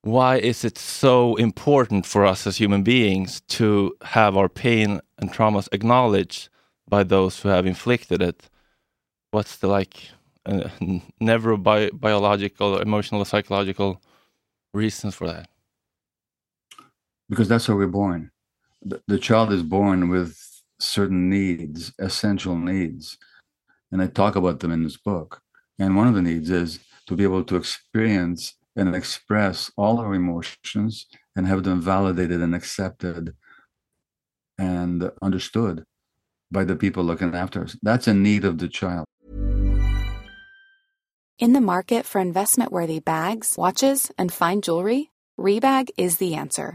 why 0.03 0.39
is 0.39 0.65
it 0.65 0.79
so 0.79 1.37
important 1.37 2.07
for 2.07 2.27
us 2.27 2.47
as 2.47 2.59
human 2.59 2.83
beings 2.85 3.41
to 3.59 3.97
have 4.03 4.37
our 4.37 4.49
pain 4.49 5.01
and 5.19 5.33
traumas 5.33 5.69
acknowledged 5.73 6.51
by 6.89 7.05
those 7.05 7.41
who 7.43 7.49
have 7.49 7.67
inflicted 7.67 8.23
it? 8.23 8.51
what's 9.33 9.57
the 9.57 9.69
like 9.69 10.11
uh, 10.47 10.69
never 11.21 11.57
bi- 11.57 11.91
biological 11.93 12.79
emotional 12.79 13.25
psychological 13.25 14.03
reasons 14.75 15.15
for 15.15 15.27
that 15.27 15.49
because 17.29 17.49
that's 17.49 17.67
how 17.67 17.75
we're 17.75 17.87
born. 17.87 18.31
The, 18.83 19.03
the 19.09 19.19
child 19.19 19.53
is 19.53 19.63
born 19.63 20.11
with 20.11 20.52
certain 20.83 21.31
needs, 21.31 21.93
essential 21.99 22.57
needs. 22.57 23.19
And 23.91 24.03
I 24.03 24.07
talk 24.07 24.37
about 24.37 24.61
them 24.61 24.73
in 24.73 24.83
this 24.83 24.97
book. 24.97 25.41
And 25.79 25.97
one 25.97 26.09
of 26.09 26.15
the 26.15 26.23
needs 26.23 26.51
is 26.51 26.81
to 27.07 27.17
be 27.17 27.25
able 27.25 27.45
to 27.45 27.57
experience 27.57 28.55
and 28.77 28.95
express 28.95 29.71
all 29.77 29.99
our 29.99 30.15
emotions 30.15 31.07
and 31.37 31.47
have 31.47 31.63
them 31.65 31.81
validated 31.81 32.41
and 32.41 32.55
accepted 32.55 33.35
and 34.59 35.11
understood 35.21 35.85
by 36.51 36.65
the 36.65 36.77
people 36.77 37.05
looking 37.05 37.35
after 37.35 37.63
us. 37.63 37.77
That's 37.83 38.07
a 38.07 38.15
need 38.15 38.45
of 38.45 38.59
the 38.59 38.69
child. 38.69 39.07
In 41.39 41.55
the 41.55 41.61
market 41.61 42.07
for 42.07 42.21
investment 42.21 42.71
worthy 42.71 43.01
bags, 43.01 43.57
watches, 43.59 44.13
and 44.17 44.33
fine 44.33 44.61
jewelry, 44.61 45.11
Rebag 45.39 45.91
is 45.97 46.19
the 46.19 46.35
answer. 46.35 46.75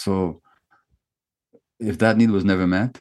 So 0.00 0.40
if 1.78 1.98
that 1.98 2.16
need 2.16 2.30
was 2.30 2.44
never 2.44 2.66
met, 2.66 2.98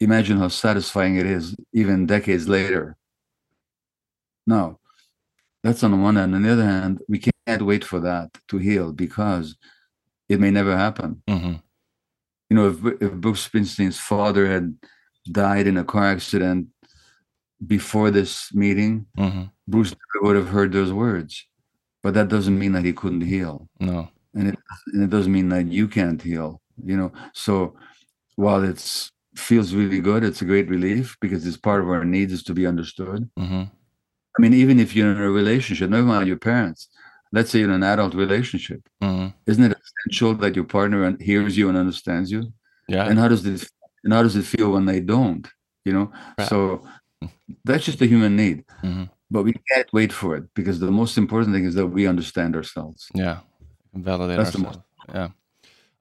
imagine 0.00 0.38
how 0.38 0.48
satisfying 0.48 1.16
it 1.16 1.26
is 1.26 1.56
even 1.72 2.06
decades 2.06 2.48
later. 2.48 2.96
Now, 4.46 4.78
that's 5.62 5.82
on 5.82 5.90
the 5.90 5.96
one 5.96 6.16
hand. 6.16 6.34
On 6.34 6.42
the 6.42 6.52
other 6.52 6.64
hand, 6.64 7.02
we 7.08 7.18
can't 7.18 7.62
wait 7.62 7.84
for 7.84 8.00
that 8.00 8.30
to 8.48 8.58
heal 8.58 8.92
because 8.92 9.56
it 10.28 10.40
may 10.40 10.50
never 10.50 10.76
happen. 10.76 11.22
hmm 11.28 11.54
You 12.50 12.56
know, 12.56 12.68
if, 12.70 12.78
if 13.02 13.12
Bruce 13.14 13.46
Springsteen's 13.48 13.98
father 14.00 14.46
had 14.46 14.74
died 15.30 15.66
in 15.66 15.76
a 15.76 15.84
car 15.84 16.06
accident 16.06 16.68
before 17.66 18.10
this 18.10 18.52
meeting, 18.54 19.06
hmm 19.16 19.44
Bruce 19.66 19.94
would 20.22 20.36
have 20.36 20.48
heard 20.48 20.72
those 20.72 20.92
words. 20.92 21.46
But 22.02 22.14
that 22.14 22.28
doesn't 22.28 22.58
mean 22.58 22.72
that 22.72 22.86
he 22.86 22.94
couldn't 22.94 23.22
heal. 23.22 23.68
No. 23.80 24.08
And 24.38 24.48
it, 24.48 24.58
and 24.92 25.02
it 25.02 25.10
doesn't 25.10 25.32
mean 25.32 25.48
that 25.48 25.66
you 25.66 25.88
can't 25.88 26.22
heal 26.22 26.60
you 26.84 26.96
know? 26.96 27.12
So 27.32 27.74
while 28.36 28.62
it's 28.62 29.10
feels 29.34 29.72
really 29.72 30.00
good 30.00 30.24
it's 30.24 30.42
a 30.42 30.44
great 30.44 30.68
relief 30.68 31.16
because 31.20 31.46
it's 31.46 31.56
part 31.56 31.80
of 31.80 31.88
our 31.88 32.04
needs 32.04 32.32
is 32.32 32.42
to 32.42 32.54
be 32.54 32.66
understood. 32.66 33.28
Hmm 33.36 33.64
i 34.38 34.42
mean 34.42 34.54
even 34.54 34.78
if 34.78 34.94
you're 34.94 35.10
in 35.10 35.20
a 35.20 35.30
relationship 35.30 35.90
never 35.90 36.06
mind 36.06 36.28
your 36.28 36.36
parents 36.36 36.88
let's 37.32 37.50
say 37.50 37.58
you're 37.58 37.68
in 37.68 37.82
an 37.82 37.82
adult 37.82 38.14
relationship 38.14 38.80
hmm 39.02 39.28
isn't 39.46 39.64
it 39.68 39.76
essential 39.84 40.34
that 40.34 40.54
your 40.54 40.64
partner 40.64 41.16
hears 41.20 41.56
you 41.58 41.68
and 41.68 41.78
understands 41.78 42.30
you? 42.30 42.42
Yeah. 42.88 43.08
and 43.08 43.18
how 43.18 43.28
does 43.28 43.42
this 43.42 43.68
and 44.04 44.12
how 44.12 44.22
does 44.22 44.36
it 44.36 44.44
feel 44.44 44.70
when 44.72 44.86
they 44.86 45.00
don't 45.00 45.44
you 45.86 45.92
know? 45.96 46.12
Right. 46.38 46.48
so 46.48 46.86
that's 47.64 47.84
just 47.84 48.00
a 48.02 48.06
human 48.06 48.36
need. 48.36 48.58
Hmm 48.80 49.04
but 49.30 49.42
we 49.42 49.52
can't 49.70 49.92
wait 49.92 50.12
for 50.12 50.36
it 50.36 50.44
because 50.54 50.80
the 50.80 50.90
most 50.90 51.18
important 51.18 51.54
thing 51.54 51.64
is 51.64 51.74
that 51.74 51.86
we 51.86 52.06
understand 52.06 52.56
ourselves. 52.56 53.08
Yeah, 53.14 53.40
validate 54.04 54.36
That's 54.38 54.54
ourselves. 54.56 54.78
Yeah, 55.14 55.28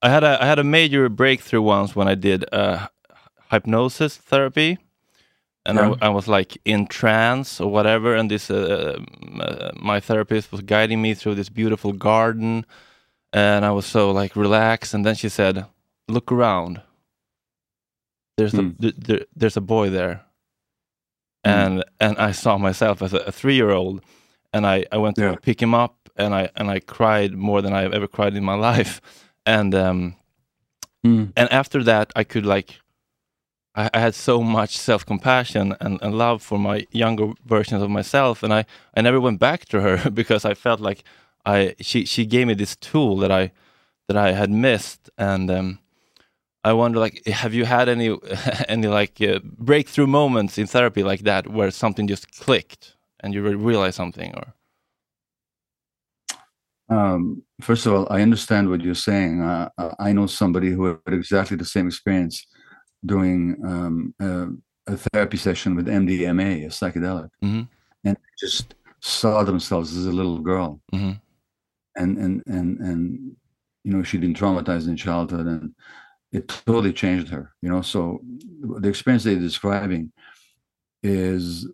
I 0.02 0.10
had 0.10 0.24
a 0.24 0.38
I 0.42 0.46
had 0.46 0.60
a 0.60 0.64
major 0.64 1.10
breakthrough 1.10 1.62
once 1.62 1.96
when 1.96 2.08
I 2.08 2.16
did 2.16 2.46
uh, 2.54 2.88
hypnosis 3.52 4.18
therapy, 4.18 4.78
and 5.66 5.80
I, 5.80 5.88
Yeah. 5.90 5.96
I 6.02 6.10
was 6.10 6.28
like 6.28 6.58
in 6.66 6.88
trance 6.88 7.62
or 7.62 7.72
whatever, 7.72 8.16
and 8.16 8.30
this 8.32 8.50
uh, 8.50 8.98
uh, 9.40 9.72
my 9.82 10.00
therapist 10.02 10.52
was 10.52 10.62
guiding 10.62 11.02
me 11.02 11.14
through 11.16 11.36
this 11.36 11.50
beautiful 11.50 11.94
garden, 11.94 12.66
and 13.34 13.66
I 13.66 13.72
was 13.72 13.86
so 13.86 14.12
like 14.12 14.36
relaxed, 14.36 14.94
and 14.94 15.06
then 15.06 15.16
she 15.16 15.30
said, 15.30 15.66
"Look 16.08 16.32
around. 16.32 16.82
There's 18.38 18.52
Hmm. 18.54 18.60
a 18.80 18.82
th- 18.82 18.96
there, 18.98 19.26
there's 19.36 19.58
a 19.58 19.62
boy 19.62 19.90
there." 19.90 20.22
Hmm. 21.46 21.52
And 21.52 21.84
and 22.00 22.18
I 22.18 22.34
saw 22.34 22.58
myself 22.58 23.02
as 23.02 23.14
a, 23.14 23.18
a 23.28 23.32
three 23.32 23.56
year 23.56 23.72
old, 23.72 24.02
and 24.54 24.66
I, 24.66 24.86
I 24.92 24.98
went 24.98 25.16
to 25.16 25.22
Yeah. 25.22 25.36
pick 25.42 25.62
him 25.62 25.74
up, 25.74 25.97
and 26.18 26.34
I 26.36 26.50
and 26.56 26.70
I 26.70 26.80
cried 26.80 27.34
more 27.34 27.62
than 27.62 27.74
I've 27.74 27.94
ever 27.94 28.08
cried 28.08 28.36
in 28.36 28.44
my 28.44 28.56
life, 28.72 29.02
and 29.46 29.74
um, 29.76 30.16
Mm. 31.06 31.32
and 31.36 31.52
after 31.52 31.84
that 31.84 32.12
I 32.16 32.24
could 32.24 32.46
like, 32.46 32.80
I, 33.76 33.90
I 33.94 34.00
had 34.00 34.16
so 34.16 34.42
much 34.42 34.78
self 34.78 35.06
compassion 35.06 35.76
and, 35.80 36.00
and 36.02 36.18
love 36.18 36.42
for 36.42 36.58
my 36.58 36.88
younger 36.92 37.34
versions 37.46 37.82
of 37.84 37.90
myself, 37.90 38.44
and 38.44 38.54
I 38.54 38.66
I 38.96 39.02
never 39.02 39.20
went 39.20 39.40
back 39.40 39.66
to 39.66 39.82
her 39.82 40.10
because 40.22 40.44
I 40.46 40.54
felt 40.56 40.80
like 40.80 41.04
I 41.46 41.76
she 41.80 42.06
she 42.06 42.26
gave 42.26 42.48
me 42.48 42.56
this 42.56 42.76
tool 42.76 43.18
that 43.18 43.32
I 43.32 43.52
that 44.08 44.18
I 44.18 44.32
had 44.34 44.50
missed, 44.50 45.10
and 45.18 45.52
um, 45.52 45.80
I 46.64 46.74
wonder 46.74 47.00
like 47.00 47.26
have 47.28 47.54
you 47.54 47.66
had 47.66 47.88
any 47.90 48.18
any 48.68 48.88
like 48.88 49.22
uh, 49.22 49.40
breakthrough 49.44 50.08
moments 50.08 50.58
in 50.58 50.68
therapy 50.68 51.04
like 51.04 51.24
that 51.24 51.48
where 51.48 51.72
something 51.72 52.08
just 52.10 52.32
clicked 52.40 52.96
and 53.20 53.34
you 53.34 53.42
re- 53.44 53.56
realize 53.56 53.96
something 53.96 54.34
or 54.36 54.54
Um, 56.90 57.44
first 57.62 57.86
of 57.86 57.94
all, 57.94 58.08
I 58.10 58.22
understand 58.22 58.70
what 58.70 58.82
you're 58.82 58.96
saying. 58.96 59.42
Uh, 59.42 59.70
I 60.00 60.14
know 60.14 60.28
somebody 60.28 60.70
who 60.72 60.86
had 60.86 61.14
exactly 61.14 61.58
the 61.58 61.66
same 61.66 61.88
experience 61.88 62.46
doing 63.06 63.58
um, 63.66 64.14
uh, 64.22 64.48
a 64.88 64.98
therapy 64.98 65.38
session 65.38 65.76
with 65.76 65.88
MDMA, 65.88 66.66
a 66.66 66.70
psychedelic, 66.70 67.30
Mhm. 67.44 67.68
and 68.06 68.18
just 68.40 68.74
saw 69.02 69.44
themselves 69.44 69.96
as 69.98 70.06
a 70.06 70.12
little 70.12 70.40
girl, 70.40 70.82
Mhm. 70.94 71.20
and 71.96 72.18
and 72.18 72.44
and 72.48 72.80
and 72.80 73.36
you 73.84 73.92
know 73.94 74.02
she'd 74.04 74.22
been 74.22 74.34
traumatized 74.34 74.88
in 74.88 74.96
childhood, 74.96 75.46
and 75.48 75.76
it 76.32 76.48
totally 76.48 76.94
changed 76.94 77.28
her. 77.30 77.54
You 77.62 77.70
know, 77.70 77.82
so 77.82 78.22
the 78.84 78.88
experience 78.90 79.24
they're 79.26 79.40
describing 79.40 80.12
is 81.04 81.68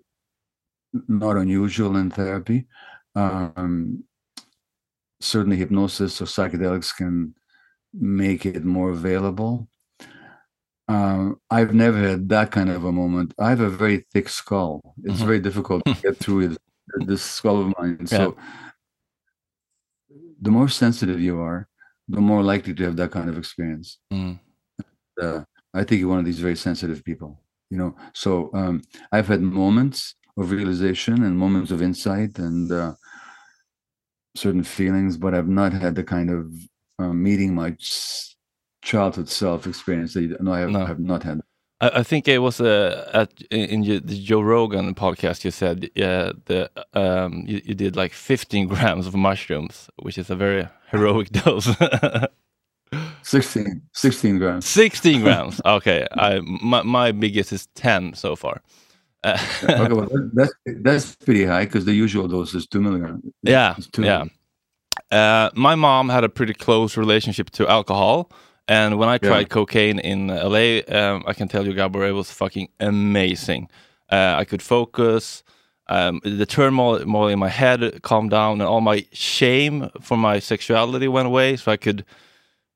not 1.07 1.37
unusual 1.37 1.97
in 1.97 2.09
therapy. 2.09 2.67
Um, 3.15 4.03
certainly 5.23 5.57
hypnosis 5.57 6.21
or 6.21 6.25
psychedelics 6.25 6.95
can 6.95 7.33
make 7.93 8.45
it 8.45 8.63
more 8.65 8.89
available. 8.89 9.67
Um, 10.89 11.39
I've 11.49 11.73
never 11.73 11.97
had 11.97 12.29
that 12.29 12.51
kind 12.51 12.69
of 12.69 12.83
a 12.83 12.91
moment. 12.91 13.33
I 13.39 13.49
have 13.49 13.61
a 13.61 13.69
very 13.69 14.05
thick 14.11 14.27
skull. 14.27 14.81
It's 15.03 15.21
Mhm. 15.21 15.25
very 15.25 15.39
difficult 15.39 15.85
to 15.85 15.93
get 16.03 16.17
through 16.17 16.39
it, 16.47 16.57
this 17.07 17.21
skull 17.23 17.57
of 17.61 17.73
mine. 17.79 18.05
So 18.07 18.35
the 20.41 20.51
more 20.51 20.67
sensitive 20.67 21.19
you 21.21 21.39
are, 21.39 21.67
the 22.09 22.19
more 22.21 22.43
likely 22.43 22.73
to 22.73 22.83
have 22.83 22.97
that 22.97 23.11
kind 23.11 23.29
of 23.29 23.37
experience. 23.37 23.97
Mhm. 24.11 24.39
Uh, 25.21 25.41
I 25.73 25.83
think 25.85 25.99
you're 25.99 26.09
one 26.09 26.19
of 26.19 26.25
these 26.25 26.39
very 26.47 26.57
sensitive 26.57 27.03
people, 27.03 27.39
you 27.71 27.77
know. 27.77 27.95
So 28.13 28.49
um, 28.53 28.81
I've 29.11 29.27
had 29.27 29.41
moments 29.41 30.15
of 30.37 30.51
realization 30.51 31.23
and 31.23 31.37
moments 31.37 31.71
of 31.71 31.81
insight 31.81 32.37
and 32.39 32.69
uh, 32.71 32.93
certain 34.35 34.63
feelings, 34.63 35.17
but 35.17 35.33
I've 35.33 35.47
not 35.47 35.73
had 35.73 35.95
the 35.95 36.03
kind 36.03 36.29
of 36.29 36.53
uh, 36.99 37.13
meeting 37.13 37.53
my 37.55 37.75
childhood 38.81 39.29
self 39.29 39.67
experience. 39.67 40.13
That 40.13 40.41
no, 40.41 40.53
I 40.53 40.59
have, 40.61 40.69
No. 40.71 40.85
have 40.85 40.99
not 40.99 41.23
had. 41.23 41.41
I, 41.81 41.89
I 41.99 42.03
think 42.03 42.27
it 42.27 42.39
was 42.39 42.59
uh, 42.61 43.09
at 43.13 43.31
in 43.51 43.83
your- 43.83 43.99
the 43.99 44.19
Joe 44.21 44.41
Rogan 44.41 44.93
podcast. 44.95 45.43
You 45.43 45.51
said 45.51 45.85
uh, 45.97 46.33
the 46.45 46.69
um, 46.93 47.43
you, 47.47 47.61
you 47.65 47.75
did 47.75 47.95
like 47.95 48.13
15 48.13 48.67
grams 48.73 49.07
of 49.07 49.15
mushrooms, 49.15 49.89
which 49.97 50.17
is 50.17 50.29
a 50.29 50.35
very 50.35 50.67
heroic 50.91 51.29
dose. 51.43 51.67
16, 53.23 53.81
16 53.93 54.37
grams. 54.37 54.65
16 54.67 55.21
grams. 55.23 55.61
Okay, 55.65 56.05
I 56.11 56.39
my, 56.41 56.83
my 56.83 57.11
biggest 57.11 57.51
is 57.51 57.67
10 57.75 58.13
so 58.13 58.35
far. 58.35 58.61
Uh, 59.23 59.37
okay, 59.63 59.93
well, 59.93 60.07
that- 60.07 60.31
that's 60.33 60.53
that's 60.81 61.15
pretty 61.15 61.45
high 61.45 61.65
because 61.65 61.85
the 61.85 61.93
usual 61.93 62.27
dose 62.27 62.53
is 62.53 62.67
two 62.67 62.81
milligrams. 62.81 63.23
yeah, 63.43 63.75
two 63.91 64.03
yeah. 64.03 64.25
Uh, 65.11 65.49
my 65.55 65.75
mom 65.75 66.09
had 66.09 66.23
a 66.23 66.29
pretty 66.29 66.53
close 66.53 66.97
relationship 66.97 67.49
to 67.51 67.67
alcohol, 67.67 68.29
and 68.67 68.97
when 68.99 69.09
I 69.09 69.13
Yeah. 69.13 69.29
tried 69.29 69.49
cocaine 69.49 69.99
in 69.99 70.27
LA, 70.27 70.81
um, 70.87 71.23
I 71.27 71.33
can 71.33 71.47
tell 71.47 71.65
you, 71.65 71.73
Gabor, 71.73 72.05
it 72.05 72.11
was 72.13 72.31
fucking 72.31 72.69
amazing. 72.79 73.69
Uh, 74.11 74.35
I 74.41 74.45
could 74.45 74.61
focus. 74.61 75.43
Um, 75.89 76.21
the 76.23 76.45
turmoil 76.45 77.05
more 77.05 77.29
in 77.31 77.39
my 77.39 77.49
head 77.49 78.01
calmed 78.03 78.31
down, 78.31 78.53
and 78.61 78.67
all 78.69 78.81
my 78.81 79.05
shame 79.11 79.89
for 80.01 80.17
my 80.17 80.39
sexuality 80.39 81.07
went 81.07 81.27
away. 81.27 81.57
So 81.57 81.71
I 81.71 81.77
could 81.77 82.05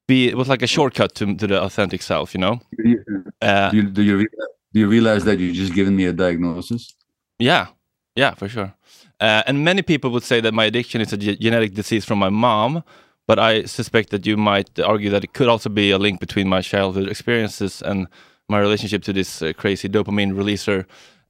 be. 0.08 0.28
It 0.28 0.36
was 0.38 0.48
like 0.50 0.62
a 0.62 0.68
shortcut 0.68 1.14
to 1.16 1.36
to 1.36 1.48
the 1.48 1.62
authentic 1.64 2.02
self, 2.02 2.34
you 2.34 2.40
know. 2.42 2.60
Do 2.84 2.90
you, 2.90 3.04
Uh, 3.42 3.70
do 3.72 3.78
you, 3.78 3.84
do 3.84 4.02
you, 4.04 4.28
do 4.74 4.80
you 4.80 4.88
realize 4.88 5.24
that 5.26 5.40
you 5.40 5.52
just 5.54 5.74
given 5.74 5.96
me 5.96 6.06
a 6.06 6.14
diagnosis? 6.14 6.94
Yeah, 7.40 7.68
yeah, 8.16 8.34
for 8.34 8.48
sure. 8.48 8.74
Uh, 9.20 9.44
and 9.48 9.64
many 9.64 9.82
people 9.82 10.12
would 10.12 10.24
say 10.24 10.42
that 10.42 10.54
my 10.54 10.66
addiction 10.66 11.02
is 11.02 11.14
a 11.14 11.18
ge- 11.18 11.40
genetic 11.40 11.74
disease 11.74 12.06
from 12.06 12.20
my 12.20 12.30
mom, 12.30 12.84
but 13.26 13.40
I 13.40 13.64
suspect 13.66 14.10
that 14.12 14.26
you 14.26 14.38
might 14.38 14.80
argue 14.80 15.10
that 15.10 15.24
it 15.24 15.34
could 15.34 15.48
also 15.48 15.70
be 15.70 15.92
a 15.92 15.98
link 15.98 16.20
between 16.20 16.48
my 16.48 16.62
childhood 16.62 17.08
experiences 17.10 17.82
and 17.82 18.08
my 18.48 18.60
relationship 18.60 19.04
to 19.04 19.14
this 19.14 19.42
uh, 19.42 19.54
crazy 19.54 19.90
dopamine 19.90 20.34
releaser. 20.34 20.86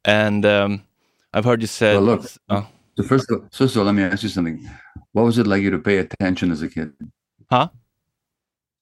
And 0.06 0.46
um, 0.46 0.84
I've 1.34 1.46
heard 1.46 1.62
you 1.62 1.68
say, 1.68 1.94
Well, 1.94 2.04
look. 2.04 2.26
Oh, 2.50 2.68
So 2.98 3.04
first 3.04 3.32
of 3.32 3.42
all, 3.42 3.48
first 3.52 3.76
of 3.76 3.80
all, 3.80 3.86
let 3.86 3.96
me 3.96 4.04
ask 4.04 4.24
you 4.24 4.30
something. 4.30 4.70
What 5.14 5.24
was 5.24 5.38
it 5.38 5.48
like 5.48 5.62
you 5.62 5.72
to 5.72 5.80
pay 5.80 5.98
attention 5.98 6.52
as 6.52 6.62
a 6.62 6.70
kid? 6.70 6.92
huh? 7.50 7.70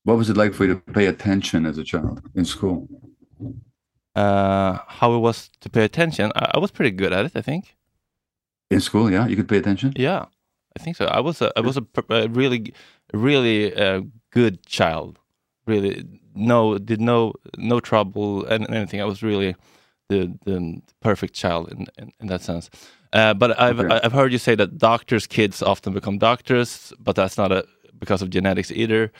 What 0.03 0.17
was 0.17 0.29
it 0.29 0.37
like 0.37 0.53
for 0.53 0.65
you 0.65 0.75
to 0.75 0.93
pay 0.93 1.07
attention 1.07 1.65
as 1.65 1.77
a 1.77 1.83
child 1.83 2.21
in 2.35 2.45
school? 2.45 2.87
Uh, 4.15 4.80
how 4.88 5.13
it 5.13 5.19
was 5.19 5.49
to 5.60 5.69
pay 5.69 5.84
attention? 5.84 6.32
I, 6.36 6.51
I 6.56 6.60
was 6.60 6.71
pretty 6.71 6.91
good 6.91 7.12
at 7.13 7.25
it, 7.25 7.32
I 7.36 7.41
think. 7.41 7.75
In 8.71 8.80
school, 8.82 9.12
yeah, 9.12 9.28
you 9.28 9.36
could 9.36 9.47
pay 9.49 9.58
attention. 9.58 9.93
Yeah, 9.95 10.25
I 10.80 10.84
think 10.84 10.95
so. 10.97 11.06
I 11.06 11.19
was 11.19 11.41
a, 11.41 11.51
I 11.58 11.62
was 11.62 11.78
a, 11.78 11.86
a 12.10 12.28
really, 12.30 12.73
really 13.13 13.73
uh, 13.75 14.01
good 14.32 14.65
child. 14.65 15.19
Really, 15.67 16.06
no, 16.34 16.78
did 16.78 17.01
no 17.01 17.34
no 17.58 17.80
trouble 17.80 18.45
and 18.45 18.69
anything. 18.69 19.01
I 19.01 19.06
was 19.06 19.21
really 19.23 19.56
the 20.10 20.32
the 20.45 20.82
perfect 21.01 21.34
child 21.34 21.71
in 21.71 21.88
in, 21.97 22.12
in 22.21 22.28
that 22.28 22.41
sense. 22.41 22.69
Uh, 23.13 23.34
but 23.34 23.60
I've 23.60 23.80
Okay. 23.80 23.99
I've 24.04 24.13
heard 24.13 24.32
you 24.32 24.38
say 24.39 24.56
that 24.56 24.78
doctors' 24.78 25.28
kids 25.28 25.62
often 25.62 25.93
become 25.93 26.17
doctors, 26.19 26.93
but 26.99 27.15
that's 27.15 27.38
not 27.38 27.51
a 27.51 27.65
because 27.99 28.21
of 28.21 28.30
genetics 28.30 28.71
either. 28.71 29.12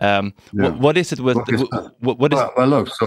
Um, 0.00 0.32
Yeah. 0.52 0.62
what, 0.70 0.78
what 0.80 0.96
is 0.96 1.12
it 1.12 1.20
with 1.20 1.36
Well, 1.36 1.44
it's 1.48 1.62
wh- 1.62 1.72
not- 1.72 1.94
what, 2.00 2.18
what 2.18 2.32
is? 2.32 2.38
Well, 2.38 2.52
well, 2.56 2.68
look, 2.68 2.88
so 2.88 3.06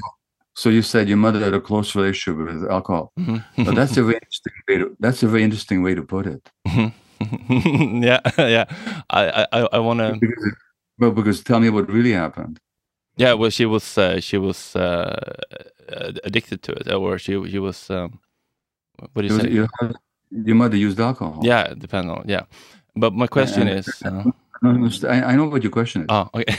so 0.62 0.70
you 0.70 0.82
said 0.82 1.08
your 1.08 1.18
mother 1.26 1.40
had 1.46 1.54
a 1.54 1.62
close 1.70 1.90
relationship 2.00 2.38
with 2.48 2.62
alcohol. 2.78 3.06
Mhm. 3.20 3.40
But 3.66 3.76
that's 3.80 3.98
a 3.98 4.04
very 4.04 4.20
interesting 4.24 4.54
way 4.68 4.78
to 4.82 4.86
that's 5.04 5.24
a 5.24 5.28
very 5.28 5.44
interesting 5.44 5.84
way 5.86 5.94
to 5.96 6.04
put 6.14 6.26
it. 6.26 6.42
yeah, 8.10 8.20
yeah. 8.56 8.66
I 9.10 9.46
I 9.58 9.60
I 9.78 9.80
want 9.88 10.00
to. 10.00 10.10
Because 10.20 10.54
well, 11.00 11.12
because 11.20 11.44
tell 11.44 11.60
me 11.60 11.70
what 11.70 11.86
really 11.98 12.14
happened. 12.14 12.58
Yeah, 13.20 13.34
well, 13.40 13.52
she 13.52 13.66
was 13.66 13.98
uh, 13.98 14.20
she 14.20 14.38
was 14.38 14.76
uh, 14.76 14.80
uh, 15.90 16.12
addicted 16.24 16.60
to 16.64 16.72
it, 16.80 16.92
or 16.94 17.18
she 17.20 17.34
she 17.52 17.60
was. 17.60 17.90
Um, 17.90 18.20
what 19.14 19.22
do 19.22 19.28
you 19.28 19.34
was- 19.34 19.44
say? 19.44 19.52
your, 19.54 19.68
your 20.46 20.56
mother 20.56 20.78
used 20.78 21.00
alcohol. 21.00 21.40
Yeah, 21.46 21.74
depend 21.78 22.10
on 22.12 22.24
yeah. 22.28 22.44
But 22.96 23.14
my 23.14 23.28
question 23.28 23.68
and- 23.68 23.80
is, 23.80 23.88
uh, 24.06 24.24
No, 24.64 24.72
no, 24.72 24.90
st- 24.90 25.12
I, 25.14 25.34
I 25.34 25.36
know 25.36 25.50
what 25.52 25.62
your 25.64 25.72
question 25.72 26.02
is, 26.02 26.08
oh, 26.10 26.30
okay, 26.34 26.56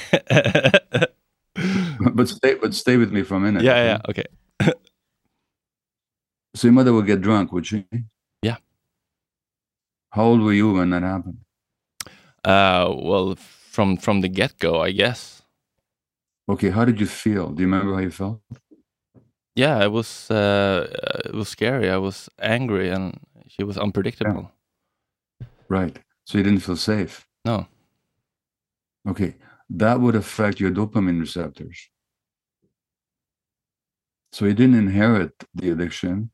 but 2.14 2.28
stay 2.28 2.54
but 2.54 2.74
stay 2.74 2.96
with 2.96 3.12
me 3.12 3.22
for 3.22 3.37
a 3.37 3.40
minute. 3.40 3.62
yeah, 3.62 3.84
yeah, 3.84 4.00
okay, 4.08 4.24
So 6.54 6.66
your 6.68 6.72
mother 6.72 6.92
would 6.92 7.06
get 7.06 7.20
drunk, 7.20 7.52
would 7.52 7.66
she? 7.66 7.84
Yeah. 8.42 8.56
How 10.11 10.24
old 10.24 10.40
were 10.40 10.52
you 10.52 10.72
when 10.72 10.90
that 10.90 11.02
happened? 11.02 11.38
uh, 12.44 12.92
well, 12.96 13.37
from 13.37 13.96
from 13.96 14.20
the 14.22 14.28
get 14.28 14.58
go, 14.58 14.80
I 14.80 14.90
guess. 14.92 15.42
Okay, 16.48 16.70
how 16.70 16.84
did 16.84 16.98
you 17.00 17.06
feel? 17.06 17.50
Do 17.50 17.62
you 17.62 17.68
remember 17.68 17.94
how 17.94 18.00
you 18.00 18.11
felt? 18.11 18.40
Yeah, 19.54 19.84
it 19.84 19.92
was 19.92 20.30
uh, 20.30 20.87
uh, 21.04 21.28
it 21.28 21.34
was 21.34 21.48
scary. 21.48 21.90
I 21.90 21.96
was 21.98 22.28
angry, 22.38 22.88
and 22.90 23.20
she 23.48 23.64
was 23.64 23.76
unpredictable. 23.76 24.50
Right. 25.68 25.98
So 26.24 26.38
you 26.38 26.44
didn't 26.44 26.61
feel 26.62 26.76
safe. 26.76 27.26
No, 27.44 27.66
Okay, 29.08 29.34
that 29.70 30.00
would 30.00 30.14
affect 30.14 30.61
your 30.61 30.70
dopamine 30.70 31.20
receptors. 31.20 31.88
So 34.33 34.44
you 34.44 34.54
didn't 34.54 34.76
inherit 34.78 35.33
the 35.54 35.70
addiction, 35.70 36.31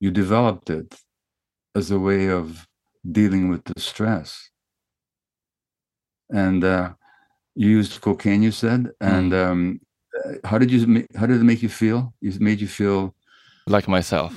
you 0.00 0.10
developed 0.10 0.70
it 0.70 0.94
as 1.74 1.90
a 1.90 1.98
way 1.98 2.28
of 2.28 2.66
dealing 3.10 3.48
with 3.48 3.64
the 3.64 3.80
stress. 3.80 4.50
And 6.30 6.62
uh, 6.62 6.92
you 7.54 7.68
used 7.68 8.00
cocaine, 8.00 8.42
you 8.42 8.52
said. 8.52 8.90
And 9.00 9.32
um, 9.34 9.80
uh, 10.24 10.34
how 10.44 10.58
did 10.58 10.70
you? 10.70 11.06
How 11.16 11.26
did 11.26 11.40
it 11.40 11.44
make 11.44 11.62
you 11.62 11.68
feel? 11.68 12.14
It 12.22 12.40
made 12.40 12.60
you 12.60 12.68
feel. 12.68 13.14
like 13.66 13.88
myself, 13.88 14.32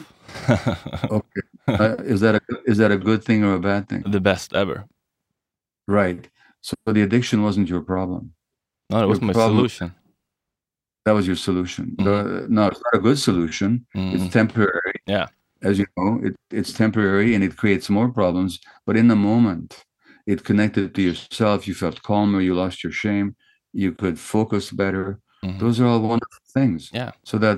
Okay. 1.09 1.41
Uh, 1.67 1.95
is 2.03 2.19
that 2.21 2.35
a 2.35 2.41
is 2.65 2.77
that 2.77 2.91
a 2.91 2.97
good 2.97 3.23
thing 3.23 3.43
or 3.43 3.53
a 3.53 3.59
bad 3.59 3.87
thing? 3.89 4.03
the 4.07 4.19
best 4.19 4.53
ever. 4.53 4.85
Right. 5.87 6.29
So 6.61 6.75
the 6.85 7.01
addiction 7.01 7.41
wasn't 7.41 7.67
your 7.69 7.81
problem. 7.81 8.33
No, 8.89 8.97
it 8.97 9.01
Your 9.01 9.07
was 9.09 9.21
my 9.21 9.33
problem- 9.33 9.57
solution. 9.57 9.93
That 11.05 11.13
was 11.13 11.25
your 11.25 11.35
solution. 11.35 11.95
The- 11.97 12.45
no, 12.49 12.67
it's 12.67 12.81
not 12.85 12.99
a 12.99 12.99
good 13.07 13.17
solution. 13.17 13.85
Mhm. 13.95 14.13
It's 14.13 14.33
temporary. 14.33 14.93
Yeah. 15.07 15.27
As 15.63 15.79
you 15.79 15.87
know, 15.97 16.19
it, 16.23 16.35
it's 16.51 16.73
temporary 16.73 17.33
and 17.35 17.43
it 17.43 17.57
creates 17.57 17.89
more 17.89 18.09
problems. 18.09 18.59
But 18.85 18.95
in 18.97 19.07
the 19.07 19.15
moment, 19.15 19.83
it 20.27 20.43
connected 20.43 20.93
to 20.95 21.01
yourself. 21.01 21.67
You 21.67 21.73
felt 21.73 22.03
calmer. 22.03 22.39
You 22.41 22.53
lost 22.53 22.83
your 22.83 22.91
shame. 22.93 23.35
You 23.73 23.91
could 23.93 24.19
focus 24.19 24.71
better. 24.71 25.19
Mhm. 25.43 25.59
Those 25.59 25.79
are 25.79 25.87
all 25.87 26.01
wonderful 26.01 26.43
things. 26.53 26.91
Yeah. 26.93 27.11
So 27.23 27.37
that 27.39 27.57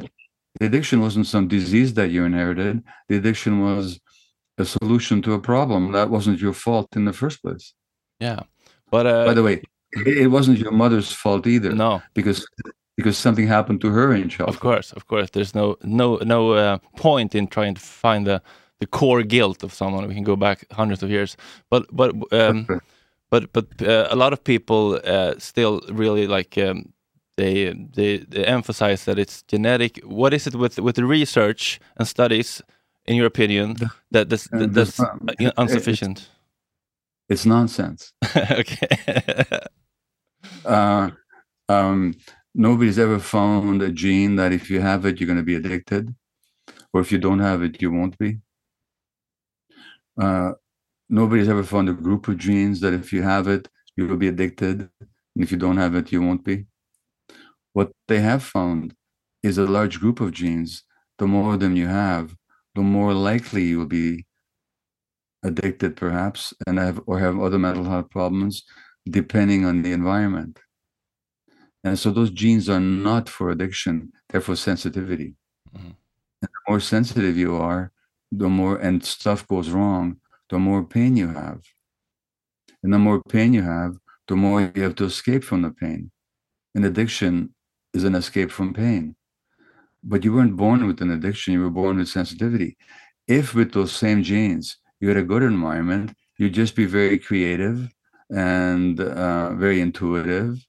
the 0.60 0.66
addiction 0.66 1.02
wasn't 1.02 1.28
some 1.28 1.48
disease 1.50 1.94
that 1.96 2.10
you 2.12 2.24
inherited. 2.24 2.84
The 3.10 3.18
addiction 3.18 3.60
was 3.60 4.00
a 4.58 4.66
solution 4.66 5.22
to 5.24 5.34
a 5.34 5.40
problem. 5.40 5.92
That 5.92 6.10
wasn't 6.10 6.40
your 6.40 6.54
fault 6.54 6.96
in 6.96 7.04
the 7.06 7.14
first 7.14 7.42
place. 7.42 7.74
Yeah, 8.20 8.42
but 8.94 9.06
uh, 9.06 9.26
By 9.30 9.34
the 9.34 9.44
way, 9.44 9.56
it, 10.06 10.30
wasn't 10.32 10.58
your 10.60 10.72
mother's 10.84 11.12
fault 11.22 11.46
either. 11.48 11.72
no, 11.76 12.02
Because 12.14 12.46
because 12.98 13.18
something 13.22 13.48
happened 13.50 13.80
to 13.82 13.90
her 13.98 14.14
in 14.16 14.30
childhood. 14.30 14.56
Of 14.56 14.60
course, 14.62 14.96
of 14.96 15.04
course. 15.08 15.30
There's 15.32 15.54
no 15.54 15.76
no 15.84 16.08
no 16.36 16.40
uh, 16.64 16.78
point 16.98 17.36
in 17.36 17.48
trying 17.48 17.76
to 17.76 17.82
find 17.82 18.26
the 18.28 18.40
the 18.80 18.88
core 18.88 19.24
guilt 19.26 19.64
of 19.64 19.74
someone. 19.74 20.08
We 20.08 20.14
can 20.16 20.24
go 20.26 20.36
back 20.36 20.58
hundreds 20.72 21.04
of 21.04 21.10
years, 21.10 21.38
but 21.72 21.84
but 21.92 22.10
um, 22.32 22.66
but 23.32 23.44
but 23.54 23.66
uh, 23.82 24.08
a 24.12 24.16
lot 24.16 24.34
of 24.34 24.40
people 24.44 25.00
uh, 25.16 25.34
still 25.40 25.82
really 26.00 26.28
like 26.38 26.58
um, 26.70 26.94
they, 27.38 27.74
they 27.96 28.26
they 28.30 28.46
emphasize 28.46 29.04
that 29.06 29.18
it's 29.18 29.44
genetic. 29.52 30.00
What 30.06 30.34
is 30.34 30.48
it 30.48 30.54
with 30.56 30.80
with 30.80 30.96
the 30.96 31.06
research 31.06 31.80
and 31.98 32.08
studies, 32.08 32.62
in 33.06 33.16
your 33.16 33.28
opinion, 33.28 33.76
that 34.12 34.30
that's, 34.30 34.48
Uh, 34.54 34.60
that, 34.60 34.74
that's 34.74 35.00
uh, 35.00 35.06
it- 35.40 35.48
it- 35.48 35.54
insufficient? 35.58 36.30
It's 37.30 37.46
nonsense. 37.46 38.14
okay. 38.36 39.44
Uh, 40.66 41.10
um, 41.70 42.16
nobody's 42.54 43.00
ever 43.00 43.20
found 43.20 43.82
a 43.82 43.92
gene 43.92 44.36
that 44.36 44.52
if 44.54 44.70
you 44.70 44.82
have 44.82 45.06
it, 45.06 45.20
you're 45.20 45.28
going 45.28 45.38
to 45.40 45.44
be 45.44 45.56
addicted, 45.56 46.14
or 46.94 47.02
if 47.02 47.12
you 47.12 47.18
don't 47.18 47.40
have 47.40 47.64
it, 47.64 47.82
you 47.82 47.92
won't 47.92 48.18
be. 48.18 48.40
Uh, 50.20 50.52
nobody's 51.10 51.50
ever 51.50 51.64
found 51.64 51.90
a 51.90 51.94
group 51.94 52.28
of 52.28 52.38
genes 52.38 52.80
that 52.82 52.94
if 52.94 53.12
you 53.14 53.24
have 53.24 53.48
it, 53.48 53.68
you 53.96 54.08
will 54.08 54.18
be 54.18 54.28
addicted, 54.28 54.90
and 55.02 55.44
if 55.44 55.52
you 55.52 55.58
don't 55.58 55.78
have 55.78 55.96
it, 55.96 56.12
you 56.12 56.22
won't 56.22 56.44
be. 56.44 56.66
What 57.74 57.92
they 58.08 58.20
have 58.20 58.44
found 58.44 58.96
is 59.42 59.58
a 59.58 59.66
large 59.66 60.00
group 60.00 60.20
of 60.22 60.32
genes. 60.32 60.84
The 61.18 61.28
more 61.28 61.54
of 61.54 61.60
them 61.60 61.76
you 61.76 61.88
have, 61.88 62.36
the 62.76 62.82
more 62.82 63.14
likely 63.14 63.64
you 63.64 63.80
will 63.80 63.86
be 63.86 64.26
addicted, 65.44 65.96
perhaps, 65.96 66.54
and 66.66 66.78
have 66.80 67.02
or 67.06 67.20
have 67.20 67.40
other 67.40 67.60
mental 67.60 67.84
health 67.86 68.10
problems, 68.10 68.64
depending 69.10 69.66
on 69.66 69.82
the 69.82 69.92
environment. 69.92 70.60
And 71.84 72.00
so 72.00 72.12
those 72.12 72.32
genes 72.32 72.70
are 72.70 72.80
not 72.80 73.28
for 73.28 73.50
addiction, 73.50 74.14
they're 74.30 74.42
for 74.42 74.56
sensitivity. 74.56 75.36
Mhm. 75.76 75.96
And 76.42 76.50
the 76.54 76.64
more 76.70 76.80
sensitive 76.80 77.38
you 77.38 77.56
are, 77.56 77.92
the 78.32 78.50
more, 78.50 78.78
and 78.78 79.04
stuff 79.04 79.48
goes 79.48 79.70
wrong, 79.70 80.20
the 80.50 80.60
more 80.60 80.84
pain 80.84 81.18
you 81.18 81.28
have. 81.28 81.62
And 82.82 82.94
the 82.94 83.00
more 83.00 83.22
pain 83.24 83.54
you 83.54 83.64
have, 83.64 83.98
the 84.28 84.36
more 84.36 84.72
you 84.76 84.84
have 84.84 84.96
to 84.96 85.06
escape 85.06 85.44
from 85.44 85.62
the 85.62 85.72
pain. 85.72 86.12
And 86.74 86.86
addiction 86.86 87.54
is 87.94 88.04
an 88.04 88.16
escape 88.16 88.52
from 88.52 88.74
pain. 88.74 89.16
But 90.04 90.24
you 90.24 90.34
weren't 90.34 90.58
born 90.58 90.86
with 90.88 91.02
an 91.02 91.12
addiction, 91.12 91.54
you 91.54 91.62
were 91.62 91.70
born 91.70 91.98
with 91.98 92.10
sensitivity. 92.10 92.78
If 93.28 93.54
with 93.54 93.72
those 93.74 93.94
same 93.94 94.24
genes, 94.24 94.78
you 95.04 95.10
had 95.10 95.18
a 95.18 95.32
good 95.34 95.44
environment, 95.44 96.16
you'd 96.38 96.54
just 96.54 96.76
be 96.78 96.86
very 96.86 97.20
creative 97.20 97.78
and 98.30 99.02
uh, 99.02 99.54
very 99.66 99.82
intuitive 99.82 100.66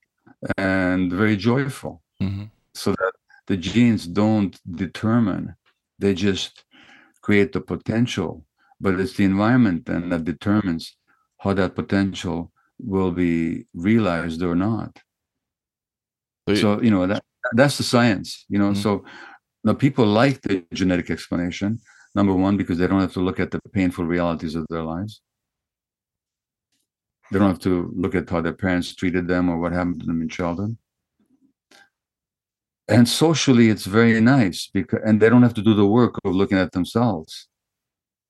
and 0.59 1.12
very 1.22 1.37
joyful. 1.51 2.03
Mhm. 2.20 2.51
So 2.82 2.89
that 3.01 3.14
the 3.51 3.57
genes 3.57 4.03
don't 4.22 4.55
determine, 4.85 5.45
they 6.03 6.14
just 6.28 6.53
create 7.26 7.51
the 7.53 7.61
potential, 7.74 8.45
but 8.80 8.99
it's 9.01 9.16
the 9.18 9.26
environment 9.35 9.87
then 9.87 10.09
that 10.11 10.24
determines 10.24 10.85
how 11.43 11.53
that 11.61 11.76
potential 11.80 12.39
will 12.95 13.12
be 13.12 13.66
realized 13.89 14.41
or 14.43 14.57
not. 14.68 14.91
So 16.62 16.68
you 16.87 16.91
know 16.95 17.07
that 17.07 17.22
that's 17.59 17.76
the 17.80 17.89
science, 17.95 18.28
you 18.53 18.59
know. 18.62 18.72
Mhm. 18.72 18.82
So 18.85 18.91
now 19.66 19.74
people 19.87 20.07
like 20.22 20.37
the 20.47 20.55
genetic 20.80 21.09
explanation. 21.16 21.70
Number 22.15 22.33
one, 22.35 22.57
because 22.57 22.79
they 22.79 22.87
don't 22.87 23.01
have 23.01 23.12
to 23.15 23.21
look 23.21 23.41
at 23.41 23.51
the 23.51 23.61
painful 23.73 24.05
realities 24.05 24.55
of 24.55 24.67
their 24.71 24.83
lives. 24.83 25.21
They 27.31 27.39
don't 27.39 27.49
have 27.49 27.61
to 27.61 27.93
look 27.97 28.15
at 28.15 28.29
how 28.31 28.41
their 28.41 28.53
parents 28.53 28.95
treated 28.95 29.27
them 29.27 29.49
or 29.49 29.59
what 29.59 29.73
happened 29.73 30.01
to 30.01 30.07
them 30.07 30.23
in 30.23 30.29
childhood. 30.29 30.77
And 32.87 33.09
socially, 33.09 33.71
it's 33.71 33.87
very 33.87 34.21
nice 34.21 34.69
because, 34.73 35.01
and 35.05 35.21
they 35.21 35.31
don't 35.31 35.43
have 35.43 35.55
to 35.55 35.62
do 35.62 35.75
the 35.75 35.87
work 35.87 36.15
of 36.25 36.35
looking 36.35 36.59
at 36.59 36.73
themselves, 36.73 37.49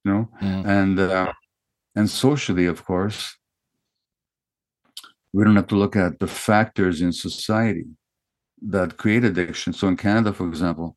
you 0.04 0.12
know. 0.12 0.28
Mhm. 0.40 0.66
And 0.66 1.00
uh, 1.00 1.32
and 1.96 2.08
socially, 2.08 2.66
of 2.66 2.84
course, 2.84 3.36
we 5.32 5.42
don't 5.44 5.56
have 5.56 5.66
to 5.68 5.76
look 5.76 5.96
at 5.96 6.20
the 6.20 6.28
factors 6.28 7.00
in 7.00 7.12
society 7.12 7.86
that 8.62 8.96
create 8.96 9.24
addiction. 9.24 9.72
So 9.72 9.88
in 9.88 9.96
Canada, 9.96 10.32
for 10.32 10.46
example, 10.48 10.96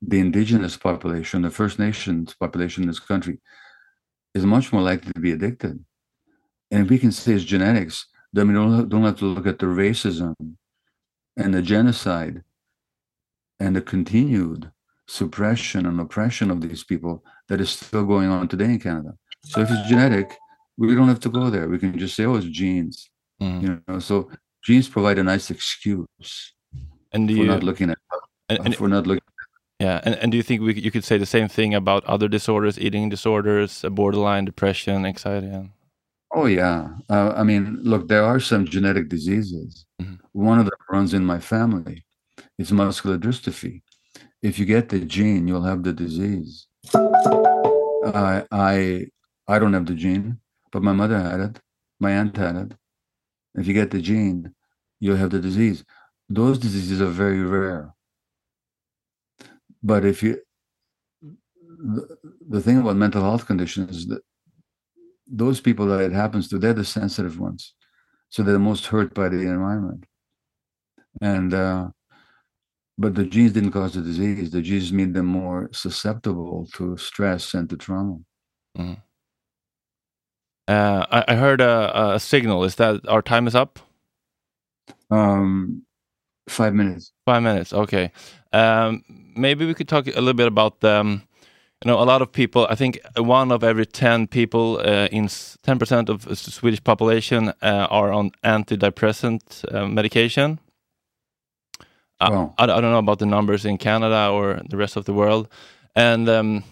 the 0.00 0.20
indigenous 0.20 0.76
population, 0.76 1.42
the 1.42 1.50
First 1.50 1.78
Nations 1.78 2.34
population 2.34 2.84
in 2.84 2.88
this 2.88 3.00
country, 3.00 3.40
is 4.34 4.44
much 4.44 4.72
more 4.72 4.82
likely 4.82 5.12
to 5.12 5.20
be 5.20 5.32
addicted. 5.32 5.84
And 6.70 6.84
if 6.84 6.90
we 6.90 6.98
can 6.98 7.12
say 7.12 7.32
it's 7.32 7.44
genetics, 7.44 8.06
then 8.32 8.48
we 8.48 8.54
don't, 8.54 8.88
don't 8.88 9.04
have 9.04 9.18
to 9.18 9.24
look 9.24 9.46
at 9.46 9.58
the 9.58 9.66
racism 9.66 10.34
and 11.36 11.54
the 11.54 11.62
genocide 11.62 12.42
and 13.58 13.74
the 13.74 13.80
continued 13.80 14.70
suppression 15.06 15.86
and 15.86 15.98
oppression 16.00 16.50
of 16.50 16.60
these 16.60 16.84
people 16.84 17.24
that 17.48 17.60
is 17.60 17.70
still 17.70 18.04
going 18.04 18.28
on 18.28 18.46
today 18.46 18.66
in 18.66 18.78
Canada. 18.78 19.14
So 19.44 19.62
if 19.62 19.70
it's 19.70 19.88
genetic, 19.88 20.36
we 20.76 20.94
don't 20.94 21.08
have 21.08 21.20
to 21.20 21.30
go 21.30 21.50
there. 21.50 21.68
We 21.68 21.78
can 21.78 21.98
just 21.98 22.14
say, 22.14 22.24
oh, 22.24 22.36
it's 22.36 22.46
genes. 22.46 23.10
Mhm. 23.40 23.62
You 23.62 23.82
know, 23.88 23.98
so 23.98 24.30
genes 24.62 24.88
provide 24.88 25.18
a 25.18 25.24
nice 25.24 25.50
excuse 25.50 26.54
And 27.12 27.26
do 27.28 27.34
for 27.34 27.40
you 27.42 27.46
not 27.46 27.62
looking 27.62 27.90
at 27.90 27.98
and, 28.48 28.58
and, 28.66 28.76
for 28.76 28.88
not 28.88 29.06
looking 29.06 29.22
yeah, 29.80 30.00
and, 30.04 30.14
and 30.16 30.30
do 30.32 30.36
you 30.36 30.42
think 30.42 30.60
we, 30.62 30.74
could- 30.74 30.84
you 30.84 30.90
could 30.90 31.04
say 31.04 31.18
the 31.18 31.26
same 31.26 31.48
thing 31.48 31.74
about 31.74 32.04
other 32.04 32.28
disorders, 32.28 32.78
eating 32.78 33.08
disorders, 33.08 33.84
uh, 33.84 33.90
borderline 33.90 34.44
depression, 34.44 35.04
anxiety? 35.06 35.48
And, 35.48 35.70
Oh 36.34 36.44
yeah. 36.44 36.88
Uh, 37.08 37.32
I 37.34 37.42
mean, 37.42 37.78
look, 37.82 38.08
there 38.08 38.22
are 38.22 38.38
some 38.38 38.66
genetic 38.66 39.08
diseases. 39.08 39.86
Mhm. 40.02 40.18
One 40.32 40.58
of 40.58 40.66
them 40.66 40.78
runs 40.90 41.14
in 41.14 41.24
my 41.24 41.38
family. 41.40 42.04
It's 42.58 42.70
muscular 42.70 43.16
dystrophy. 43.16 43.80
If 44.42 44.58
you 44.58 44.66
get 44.66 44.90
the 44.90 45.00
gene, 45.00 45.48
you'll 45.48 45.62
have 45.62 45.82
the 45.84 45.92
disease. 45.94 46.66
I 46.94 48.44
I 48.52 49.06
I 49.48 49.58
don't 49.58 49.72
have 49.72 49.86
the 49.86 49.94
gene, 49.94 50.38
but 50.70 50.82
my 50.82 50.92
mother 50.92 51.18
had 51.18 51.40
it. 51.40 51.60
My 51.98 52.12
aunt 52.12 52.36
had 52.36 52.56
it. 52.56 52.72
If 53.54 53.66
you 53.66 53.74
get 53.74 53.90
the 53.90 54.00
gene, 54.02 54.52
you'll 55.00 55.16
have 55.16 55.30
the 55.30 55.40
disease. 55.40 55.82
Those 56.28 56.58
diseases 56.58 57.00
are 57.00 57.06
very 57.24 57.42
rare. 57.42 57.94
But 59.82 60.04
if 60.04 60.22
you 60.22 60.40
the, 61.78 62.16
the 62.48 62.60
thing 62.60 62.78
about 62.78 62.96
mental 62.96 63.22
health 63.22 63.46
conditions 63.46 63.96
is 63.96 64.06
that 64.08 64.22
those 65.26 65.60
people 65.60 65.86
that 65.86 66.00
it 66.00 66.12
happens 66.12 66.48
to, 66.48 66.58
they're 66.58 66.72
the 66.72 66.84
sensitive 66.84 67.38
ones. 67.38 67.74
So 68.30 68.42
they're 68.42 68.54
the 68.54 68.58
most 68.58 68.86
hurt 68.86 69.14
by 69.14 69.28
the 69.28 69.40
environment. 69.40 70.04
And 71.20 71.54
uh, 71.54 71.88
but 72.96 73.14
the 73.14 73.24
genes 73.24 73.52
didn't 73.52 73.72
cause 73.72 73.94
the 73.94 74.02
disease. 74.02 74.50
The 74.50 74.62
genes 74.62 74.92
made 74.92 75.14
them 75.14 75.26
more 75.26 75.70
susceptible 75.72 76.68
to 76.74 76.96
stress 76.96 77.54
and 77.54 77.68
to 77.70 77.76
trauma. 77.76 78.18
uh, 80.68 81.06
I, 81.10 81.24
I 81.28 81.34
heard 81.36 81.60
a, 81.60 82.14
a 82.14 82.20
signal. 82.20 82.64
Is 82.64 82.74
that 82.76 83.00
our 83.08 83.22
time 83.22 83.46
is 83.46 83.54
up? 83.54 83.78
Um, 85.10 85.84
five 86.50 86.74
minutes. 86.74 87.12
Five 87.24 87.42
minutes. 87.42 87.72
Okay. 87.72 88.10
Um, 88.52 89.02
maybe 89.36 89.66
we 89.66 89.74
could 89.74 89.88
talk 89.88 90.06
a 90.06 90.10
little 90.20 90.34
bit 90.34 90.46
about 90.46 90.82
um, 90.84 91.22
you 91.84 91.90
know, 91.90 92.00
a 92.00 92.04
lot 92.04 92.22
of 92.22 92.32
people. 92.32 92.66
I 92.70 92.74
think 92.74 92.98
one 93.16 93.52
of 93.52 93.62
every 93.62 93.86
ten 93.86 94.26
people 94.26 94.80
uh, 94.84 95.06
in 95.12 95.28
ten 95.62 95.78
percent 95.78 96.08
of 96.08 96.24
the 96.24 96.34
Swedish 96.36 96.82
population 96.82 97.52
uh, 97.62 97.86
are 97.90 98.12
on 98.12 98.30
antidepressant 98.42 99.64
uh, 99.74 99.86
medication. 99.86 100.58
I- 102.20 102.30
Wow. 102.30 102.54
I, 102.58 102.64
I 102.64 102.66
don't 102.80 102.90
know 102.92 102.98
about 102.98 103.18
the 103.18 103.26
numbers 103.26 103.64
in 103.64 103.78
Canada 103.78 104.28
or 104.32 104.60
the 104.68 104.76
rest 104.76 104.96
of 104.96 105.04
the 105.04 105.12
world, 105.12 105.48
and 105.94 106.28
um, 106.28 106.64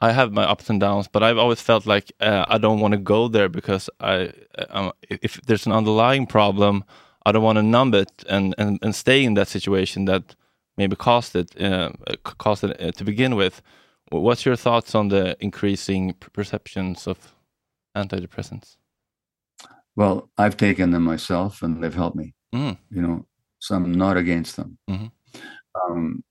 I 0.00 0.12
have 0.12 0.32
my 0.32 0.44
ups 0.44 0.70
and 0.70 0.80
downs. 0.80 1.08
But 1.08 1.22
I've 1.22 1.36
always 1.38 1.60
felt 1.60 1.84
like 1.86 2.10
uh, 2.20 2.44
I 2.48 2.58
don't 2.58 2.80
want 2.80 2.92
to 2.92 2.98
go 2.98 3.28
there 3.28 3.48
because 3.50 3.90
I, 4.00 4.32
uh, 4.70 4.92
if 5.10 5.40
there's 5.46 5.66
an 5.66 5.72
underlying 5.72 6.26
problem, 6.26 6.84
I 7.26 7.32
don't 7.32 7.42
want 7.42 7.56
to 7.56 7.62
numb 7.62 7.94
it 7.94 8.10
and, 8.28 8.54
and, 8.58 8.78
and 8.82 8.94
stay 8.94 9.24
in 9.24 9.34
that 9.34 9.48
situation 9.48 10.04
that 10.06 10.34
maybe 10.76 10.96
caused 10.96 11.34
it 11.36 11.60
uh, 11.60 11.90
caused 12.38 12.64
it 12.64 12.80
uh, 12.80 12.92
to 12.92 13.04
begin 13.04 13.36
with. 13.36 13.62
What's 14.10 14.44
your 14.44 14.56
thoughts 14.56 14.94
on 14.94 15.08
the 15.08 15.36
increasing 15.40 16.12
perceptions 16.14 17.06
of 17.06 17.34
antidepressants? 17.96 18.76
Well, 19.96 20.28
I've 20.36 20.56
taken 20.56 20.90
them 20.90 21.04
myself, 21.04 21.62
and 21.62 21.82
they've 21.82 21.94
helped 21.94 22.16
me. 22.16 22.34
Mm. 22.54 22.76
You 22.90 23.02
know, 23.02 23.26
so 23.60 23.76
I'm 23.76 23.92
not 23.92 24.16
against 24.16 24.56
them. 24.56 24.78
Mhm. 24.90 25.10
Um, 25.74 26.22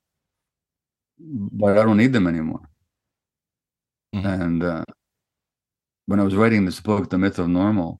but 1.17 1.77
I 1.77 1.83
don't 1.83 1.97
need 1.97 2.13
them 2.13 2.27
anymore. 2.27 2.69
Mhm. 4.15 4.41
And 4.41 4.63
uh, 4.63 4.85
when 6.05 6.19
I 6.19 6.23
was 6.23 6.35
writing 6.35 6.65
this 6.65 6.79
book, 6.79 7.09
The 7.09 7.17
Myth 7.17 7.39
of 7.39 7.47
Normal, 7.47 7.99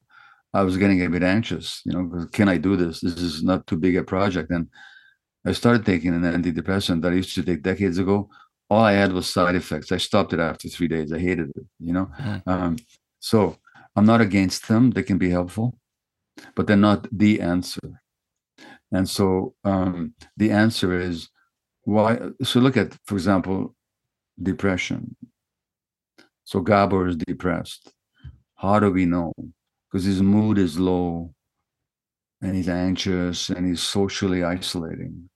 I 0.53 0.61
was 0.63 0.77
getting 0.77 1.03
a 1.03 1.09
bit 1.09 1.23
anxious. 1.23 1.81
You 1.85 1.93
know, 1.93 2.27
can 2.31 2.47
I 2.47 2.57
do 2.57 2.75
this? 2.75 3.01
This 3.01 3.17
is 3.17 3.43
not 3.43 3.65
too 3.67 3.77
big 3.77 3.95
a 3.97 4.03
project. 4.03 4.51
And 4.51 4.67
I 5.45 5.51
started 5.53 5.85
taking 5.85 6.13
an 6.13 6.21
antidepressant 6.23 7.01
that 7.01 7.11
I 7.11 7.15
used 7.15 7.35
to 7.35 7.43
take 7.43 7.63
decades 7.63 7.97
ago. 7.97 8.29
All 8.69 8.83
I 8.83 8.93
had 8.93 9.13
was 9.13 9.31
side 9.31 9.55
effects. 9.55 9.91
I 9.91 9.97
stopped 9.97 10.33
it 10.33 10.39
after 10.39 10.69
three 10.69 10.87
days. 10.87 11.11
I 11.11 11.19
hated 11.19 11.49
it. 11.55 11.65
You 11.79 11.93
know, 11.93 12.11
Mhm. 12.19 12.47
um, 12.47 12.75
so 13.19 13.57
I'm 13.95 14.05
not 14.05 14.21
against 14.21 14.67
them. 14.67 14.91
They 14.91 15.03
can 15.03 15.17
be 15.17 15.29
helpful, 15.29 15.77
but 16.55 16.67
they're 16.67 16.77
not 16.91 17.07
the 17.11 17.41
answer. 17.41 18.01
And 18.91 19.09
so 19.09 19.55
um, 19.63 20.13
the 20.37 20.51
answer 20.51 20.97
is 20.99 21.29
why. 21.83 22.19
So 22.43 22.59
look 22.59 22.77
at, 22.77 22.97
for 23.05 23.15
example, 23.15 23.75
depression. 24.41 25.15
So 26.45 26.61
Gabor 26.61 27.07
is 27.07 27.15
depressed. 27.15 27.91
How 28.55 28.79
do 28.79 28.91
we 28.91 29.05
know? 29.05 29.33
Because 29.93 30.05
his 30.05 30.23
mood 30.23 30.57
is 30.57 30.79
low 30.79 31.35
and 32.41 32.55
he's 32.55 32.67
anxious 32.67 33.49
and 33.51 33.67
he's 33.67 33.83
socially 33.83 34.43
isolating. 34.43 35.29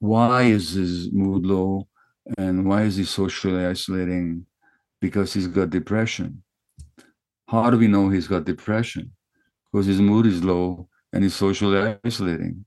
Why 0.00 0.42
is 0.42 0.72
his 0.72 1.10
mood 1.10 1.46
low 1.46 1.88
and 2.36 2.66
why 2.66 2.82
is 2.82 2.96
he 2.96 3.04
socially 3.04 3.64
isolating? 3.64 4.44
Because 5.00 5.32
he's 5.32 5.46
got 5.46 5.70
depression. 5.70 6.42
How 7.48 7.70
do 7.70 7.78
we 7.78 7.88
know 7.88 8.10
he's 8.10 8.28
got 8.28 8.44
depression? 8.44 9.10
Because 9.72 9.86
his 9.86 9.98
mood 10.02 10.26
is 10.26 10.44
low 10.44 10.90
and 11.14 11.24
he's 11.24 11.34
socially 11.34 11.96
isolating. 12.04 12.66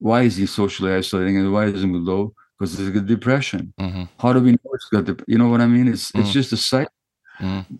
Why 0.00 0.22
is 0.22 0.34
he 0.34 0.46
socially 0.46 0.92
isolating 0.92 1.36
and 1.36 1.52
why 1.52 1.66
is 1.66 1.74
his 1.74 1.86
mood 1.86 2.02
low? 2.02 2.34
Because 2.58 2.76
he's 2.76 2.90
got 2.90 3.06
depression. 3.06 3.72
hmm 3.78 4.04
How 4.18 4.32
do 4.32 4.40
we 4.40 4.50
know 4.50 4.70
it's 4.72 4.88
got 4.88 5.06
you 5.28 5.38
know 5.38 5.48
what 5.50 5.60
I 5.60 5.68
mean? 5.68 5.86
It's 5.86 6.10
it's 6.16 6.30
Mhm. 6.30 6.32
just 6.32 6.52
a 6.52 6.56
cycle. 6.56 6.92
Mhm. 7.40 7.78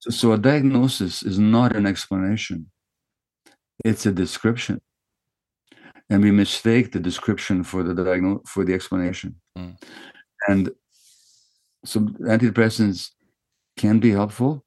So, 0.00 0.10
so 0.10 0.32
a 0.32 0.38
diagnosis 0.38 1.22
is 1.22 1.38
not 1.38 1.76
an 1.76 1.86
explanation. 1.86 2.70
It's 3.84 4.06
a 4.06 4.12
description. 4.12 4.80
And 6.08 6.22
we 6.22 6.30
mistake 6.32 6.92
the 6.92 7.00
description 7.00 7.62
for 7.62 7.82
the 7.82 7.94
diagno- 7.94 8.46
for 8.46 8.64
the 8.64 8.74
explanation. 8.74 9.36
Mm. 9.56 9.76
And 10.48 10.70
so 11.84 12.00
antidepressants 12.00 13.10
can 13.76 14.00
be 14.00 14.10
helpful, 14.10 14.64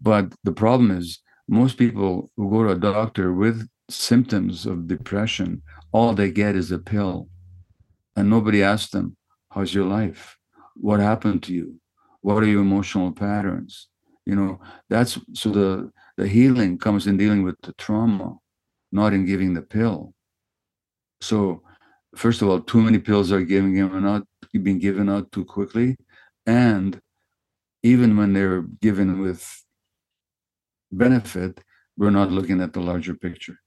but 0.00 0.34
the 0.44 0.52
problem 0.52 0.90
is 0.90 1.20
most 1.48 1.76
people 1.76 2.30
who 2.36 2.50
go 2.50 2.64
to 2.64 2.70
a 2.70 2.78
doctor 2.78 3.32
with 3.32 3.68
symptoms 3.88 4.66
of 4.66 4.86
depression, 4.86 5.62
all 5.92 6.14
they 6.14 6.30
get 6.30 6.56
is 6.56 6.70
a 6.70 6.78
pill. 6.78 7.28
And 8.16 8.28
nobody 8.28 8.62
asks 8.62 8.90
them, 8.90 9.16
How's 9.50 9.74
your 9.74 9.86
life? 9.86 10.36
What 10.76 11.00
happened 11.00 11.42
to 11.44 11.52
you? 11.52 11.80
What 12.20 12.42
are 12.42 12.46
your 12.46 12.60
emotional 12.60 13.12
patterns? 13.12 13.89
You 14.26 14.36
know, 14.36 14.60
that's 14.88 15.18
so 15.34 15.50
the 15.50 15.92
the 16.16 16.28
healing 16.28 16.78
comes 16.78 17.06
in 17.06 17.16
dealing 17.16 17.42
with 17.42 17.56
the 17.62 17.72
trauma, 17.74 18.36
not 18.92 19.12
in 19.12 19.26
giving 19.26 19.54
the 19.54 19.62
pill. 19.62 20.14
So, 21.20 21.62
first 22.16 22.42
of 22.42 22.48
all, 22.48 22.60
too 22.60 22.82
many 22.82 22.98
pills 22.98 23.32
are 23.32 23.42
given 23.42 23.74
given 23.74 24.06
out, 24.06 24.26
being 24.52 24.78
given 24.78 25.08
out 25.08 25.32
too 25.32 25.44
quickly, 25.44 25.96
and 26.46 27.00
even 27.82 28.16
when 28.16 28.32
they're 28.32 28.62
given 28.62 29.20
with 29.20 29.64
benefit, 30.92 31.60
we're 31.96 32.10
not 32.10 32.30
looking 32.30 32.60
at 32.60 32.72
the 32.72 32.80
larger 32.80 33.14
picture. 33.14 33.58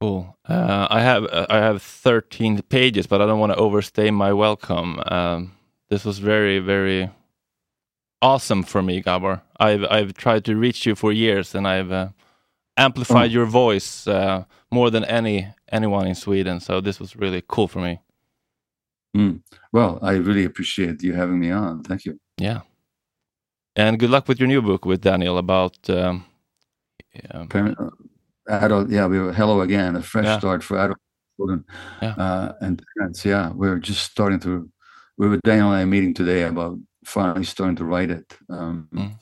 Cool. 0.00 0.36
Uh, 0.46 0.86
I 0.90 1.00
have 1.00 1.24
uh, 1.24 1.46
I 1.48 1.58
have 1.58 1.82
13 1.82 2.62
pages, 2.62 3.06
but 3.06 3.22
I 3.22 3.26
don't 3.26 3.40
want 3.40 3.52
to 3.52 3.58
overstay 3.58 4.10
my 4.10 4.32
welcome. 4.32 5.00
Um, 5.06 5.52
this 5.88 6.04
was 6.04 6.18
very 6.18 6.58
very 6.58 7.10
awesome 8.20 8.62
for 8.62 8.82
me, 8.82 9.00
Gabor. 9.00 9.40
I've 9.58 9.84
I've 9.84 10.12
tried 10.14 10.44
to 10.44 10.56
reach 10.56 10.84
you 10.86 10.94
for 10.94 11.12
years, 11.12 11.54
and 11.54 11.66
I've 11.66 11.90
uh, 11.92 12.08
amplified 12.76 13.30
Oh. 13.30 13.32
your 13.32 13.46
voice 13.46 14.06
uh, 14.06 14.44
more 14.70 14.90
than 14.90 15.04
any 15.04 15.48
anyone 15.72 16.06
in 16.06 16.14
Sweden. 16.14 16.60
So 16.60 16.80
this 16.82 17.00
was 17.00 17.16
really 17.16 17.42
cool 17.48 17.68
for 17.68 17.80
me. 17.80 18.00
Mm. 19.16 19.40
Well, 19.72 19.98
I 20.02 20.12
really 20.16 20.44
appreciate 20.44 21.02
you 21.02 21.14
having 21.14 21.38
me 21.40 21.50
on. 21.50 21.82
Thank 21.84 22.04
you. 22.04 22.20
Yeah. 22.36 22.60
And 23.74 23.98
good 23.98 24.10
luck 24.10 24.28
with 24.28 24.38
your 24.38 24.48
new 24.48 24.60
book 24.60 24.84
with 24.84 25.00
Daniel 25.00 25.38
about. 25.38 25.78
Um, 25.88 26.24
um, 27.30 27.48
Parent, 27.48 27.78
adult, 28.48 28.90
yeah, 28.90 29.06
we 29.06 29.18
were 29.18 29.32
hello 29.32 29.60
again, 29.60 29.96
a 29.96 30.02
fresh 30.02 30.24
Yeah. 30.26 30.38
start 30.38 30.62
for 30.62 30.78
adult 30.78 30.98
children 31.36 31.64
Yeah. 32.02 32.14
uh, 32.18 32.52
and 32.60 32.82
parents. 32.96 33.24
Yeah, 33.24 33.52
we're 33.54 33.78
just 33.78 34.02
starting 34.10 34.40
to. 34.40 34.68
We 35.18 35.28
were 35.28 35.38
Daniel 35.44 35.72
and 35.72 35.80
I 35.82 35.84
meeting 35.84 36.14
today 36.14 36.42
about 36.44 36.78
finally 37.04 37.44
starting 37.44 37.76
to 37.76 37.84
write 37.84 38.10
it. 38.10 38.36
Um, 38.48 38.88
Mm. 38.94 39.12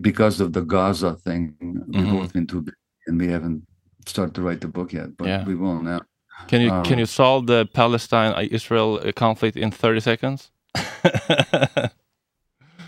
Because 0.00 0.40
of 0.40 0.52
the 0.52 0.62
Gaza 0.62 1.14
thing, 1.24 1.54
we've 1.60 2.06
Mhm. 2.06 2.20
both 2.20 2.32
been 2.32 2.46
too 2.46 2.62
busy 2.62 2.76
and 3.06 3.20
we 3.20 3.26
haven't 3.26 3.62
started 4.06 4.34
to 4.36 4.42
write 4.42 4.60
the 4.60 4.68
book 4.68 4.92
yet, 4.92 5.16
but 5.18 5.26
Yeah. 5.28 5.44
we 5.44 5.54
will 5.54 5.82
now. 5.82 6.00
can 6.48 6.60
you 6.60 6.70
Um, 6.72 6.82
can 6.84 6.98
you 6.98 7.06
solve 7.06 7.46
the 7.46 7.66
Palestine 7.66 8.32
Israel 8.50 8.98
conflict 9.14 9.56
in 9.56 9.70
30 9.70 10.00
seconds? 10.00 10.50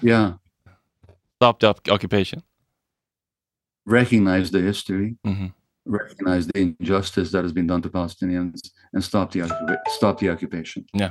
Yeah, 0.03 0.35
Stop 1.39 1.61
the 1.61 1.75
occupation. 1.93 2.43
Recognize 3.87 4.51
the 4.51 4.61
history, 4.61 5.17
hmm 5.25 5.47
recognize 5.87 6.47
the 6.47 6.59
injustice 6.81 7.31
that 7.31 7.43
has 7.43 7.53
been 7.53 7.67
done 7.67 7.83
to 7.83 7.91
Palestinians, 7.91 8.71
and 8.95 9.05
stop 9.05 9.31
the 9.33 9.79
stop 9.89 10.19
the 10.19 10.31
occupation. 10.31 10.87
Yeah. 10.95 11.11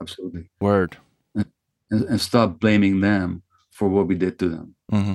absolutely, 0.00 0.48
Word. 0.60 0.96
and, 1.36 1.46
and 1.90 2.20
stop 2.20 2.58
blaming 2.58 3.00
them 3.00 3.42
for 3.70 3.88
what 3.88 4.08
we 4.08 4.16
did 4.16 4.38
to 4.40 4.48
them. 4.48 4.74
hmm 4.90 5.14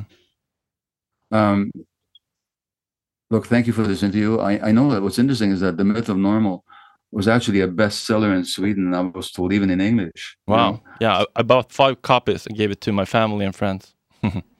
Um, 1.31 1.71
look, 3.29 3.47
thank 3.47 3.67
you 3.67 3.73
for 3.73 3.83
this 3.83 4.01
interview. 4.03 4.37
I, 4.39 4.69
I 4.69 4.71
know 4.71 4.89
that 4.91 5.01
what's 5.01 5.19
interesting 5.19 5.51
is 5.51 5.59
that 5.59 5.75
the 5.77 5.83
myth 5.83 6.07
of 6.09 6.17
normal 6.17 6.63
was 7.11 7.27
actually 7.27 7.61
a 7.61 7.67
bestseller 7.67 8.33
in 8.35 8.45
Sweden. 8.45 8.93
I 8.93 9.01
was 9.01 9.31
told 9.31 9.51
even 9.53 9.69
in 9.69 9.81
English. 9.81 10.37
you 10.47 10.53
Wow. 10.53 10.71
know. 10.71 10.83
Yeah, 11.01 11.17
I, 11.19 11.25
I 11.37 11.41
bought 11.43 11.71
five 11.73 12.01
copies 12.01 12.45
and 12.47 12.55
gave 12.57 12.71
it 12.71 12.79
to 12.81 12.91
my 12.93 13.05
family 13.05 13.45
and 13.45 13.55
friends. 13.55 13.93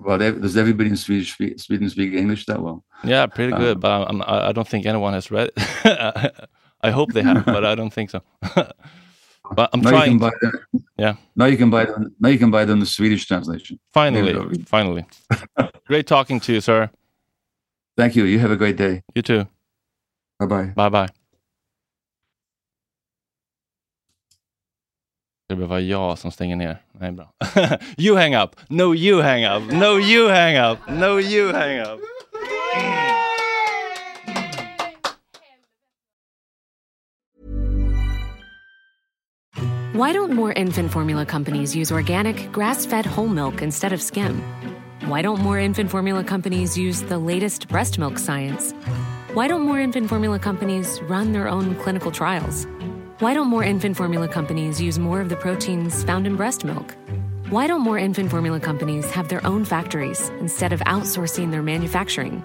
Well, 0.00 0.18
does 0.18 0.56
everybody 0.56 0.90
in 0.90 0.96
Swedish 0.96 1.32
speak, 1.34 1.60
Sweden 1.60 1.88
speak 1.90 2.14
English 2.14 2.46
that 2.46 2.60
well? 2.60 2.84
Yeah, 3.04 3.26
pretty 3.26 3.52
good, 3.52 3.76
Um, 3.76 3.80
but 3.80 4.08
I'm, 4.10 4.22
I 4.22 4.48
I 4.48 4.52
don't 4.52 4.66
think 4.68 4.86
anyone 4.86 5.12
has 5.14 5.30
read 5.30 5.50
it. 5.56 5.58
I 6.82 6.90
hope 6.90 7.12
they 7.12 7.22
have, 7.22 7.44
but 7.44 7.64
I 7.64 7.74
don't 7.74 7.92
think 7.92 8.10
so. 8.10 8.22
but 8.54 9.68
I'm 9.72 9.80
now 9.82 9.90
you 9.90 9.96
trying. 9.96 10.10
can 10.12 10.18
buy 10.18 10.30
them. 10.40 10.52
Yeah. 10.96 11.14
Now 11.36 11.46
you 11.46 11.56
can 11.58 11.70
buy 11.70 11.84
them. 11.84 12.14
Now 12.20 12.30
you 12.30 12.38
can 12.38 12.50
buy 12.50 12.64
them 12.64 12.80
the 12.80 12.86
Swedish 12.86 13.26
translation. 13.26 13.78
Finally, 13.92 14.32
There 14.32 14.42
we 14.48 14.56
go. 14.58 14.64
finally. 14.66 15.04
Great 15.86 16.06
talking 16.06 16.40
to 16.40 16.52
you, 16.52 16.60
sir. 16.60 16.88
Thank 17.96 18.16
you. 18.16 18.24
You 18.24 18.38
have 18.38 18.50
a 18.52 18.56
great 18.56 18.76
day. 18.76 19.02
You 19.14 19.22
too. 19.22 19.46
Bye 20.38 20.46
bye. 20.46 20.66
Bye 20.74 20.88
bye. 20.88 21.08
Det 25.50 25.56
behöver 25.56 25.70
vara 25.70 25.80
jag 25.80 26.18
som 26.18 26.30
stänger 26.30 26.56
ner. 26.56 26.78
Nej, 27.00 27.12
bra. 27.12 27.32
you 27.98 28.16
hang 28.16 28.34
up. 28.34 28.56
No, 28.68 28.94
you 28.94 29.22
hang 29.22 29.44
up. 29.44 29.72
No, 29.72 29.98
you 29.98 30.28
hang 30.28 30.72
up. 30.72 30.78
No, 30.88 31.20
you 31.20 31.52
hang 31.52 31.80
up. 31.80 32.00
Why 39.92 40.12
don't 40.12 40.32
more 40.32 40.52
infant 40.52 40.92
formula 40.92 41.26
companies 41.26 41.74
use 41.74 41.90
organic, 41.90 42.52
grass 42.52 42.86
fed 42.86 43.04
whole 43.04 43.28
milk 43.28 43.60
instead 43.60 43.92
of 43.92 44.00
skim? 44.00 44.40
Why 45.08 45.20
don't 45.20 45.40
more 45.40 45.58
infant 45.58 45.90
formula 45.90 46.22
companies 46.22 46.78
use 46.78 47.02
the 47.02 47.18
latest 47.18 47.66
breast 47.68 47.98
milk 47.98 48.18
science? 48.18 48.72
Why 49.34 49.48
don't 49.48 49.62
more 49.62 49.80
infant 49.80 50.08
formula 50.08 50.38
companies 50.38 51.00
run 51.08 51.32
their 51.32 51.48
own 51.48 51.74
clinical 51.82 52.12
trials? 52.12 52.68
Why 53.20 53.34
don't 53.34 53.48
more 53.48 53.62
infant 53.62 53.98
formula 53.98 54.28
companies 54.28 54.80
use 54.80 54.98
more 54.98 55.20
of 55.20 55.28
the 55.28 55.36
proteins 55.36 56.02
found 56.04 56.26
in 56.26 56.36
breast 56.36 56.64
milk? 56.64 56.96
Why 57.50 57.66
don't 57.66 57.82
more 57.82 57.98
infant 57.98 58.30
formula 58.30 58.58
companies 58.58 59.10
have 59.10 59.28
their 59.28 59.46
own 59.46 59.66
factories 59.66 60.30
instead 60.40 60.72
of 60.72 60.80
outsourcing 60.86 61.50
their 61.50 61.62
manufacturing? 61.62 62.42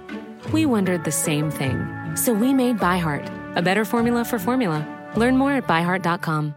We 0.51 0.65
wondered 0.65 1.05
the 1.05 1.13
same 1.13 1.49
thing. 1.49 1.88
So 2.17 2.34
we 2.34 2.53
made 2.53 2.78
ByHeart, 2.78 3.55
a 3.55 3.61
better 3.61 3.86
formula 3.86 4.26
for 4.26 4.38
formula. 4.38 4.86
Learn 5.15 5.38
more 5.38 5.53
at 5.53 5.65
byheart.com. 5.65 6.53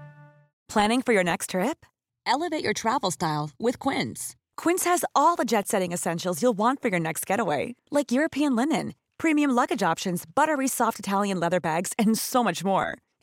Planning 0.69 1.03
for 1.03 1.13
your 1.13 1.25
next 1.25 1.51
trip? 1.51 1.87
Elevate 2.27 2.65
your 2.65 2.73
travel 2.73 3.13
style 3.13 3.51
with 3.57 3.79
Quince. 3.79 4.35
Quince 4.57 4.83
has 4.83 5.05
all 5.15 5.37
the 5.37 5.45
jet 5.45 5.69
setting 5.69 5.93
essentials 5.93 6.43
you'll 6.43 6.59
want 6.59 6.83
for 6.83 6.89
your 6.89 6.99
next 6.99 7.25
getaway, 7.25 7.77
like 7.93 8.11
European 8.11 8.57
linen, 8.57 8.95
premium 9.17 9.53
luggage 9.53 9.85
options, 9.85 10.25
buttery 10.27 10.67
soft 10.67 10.99
Italian 10.99 11.39
leather 11.39 11.61
bags, 11.61 11.93
and 11.97 12.19
so 12.19 12.43
much 12.43 12.65
more. 12.65 12.99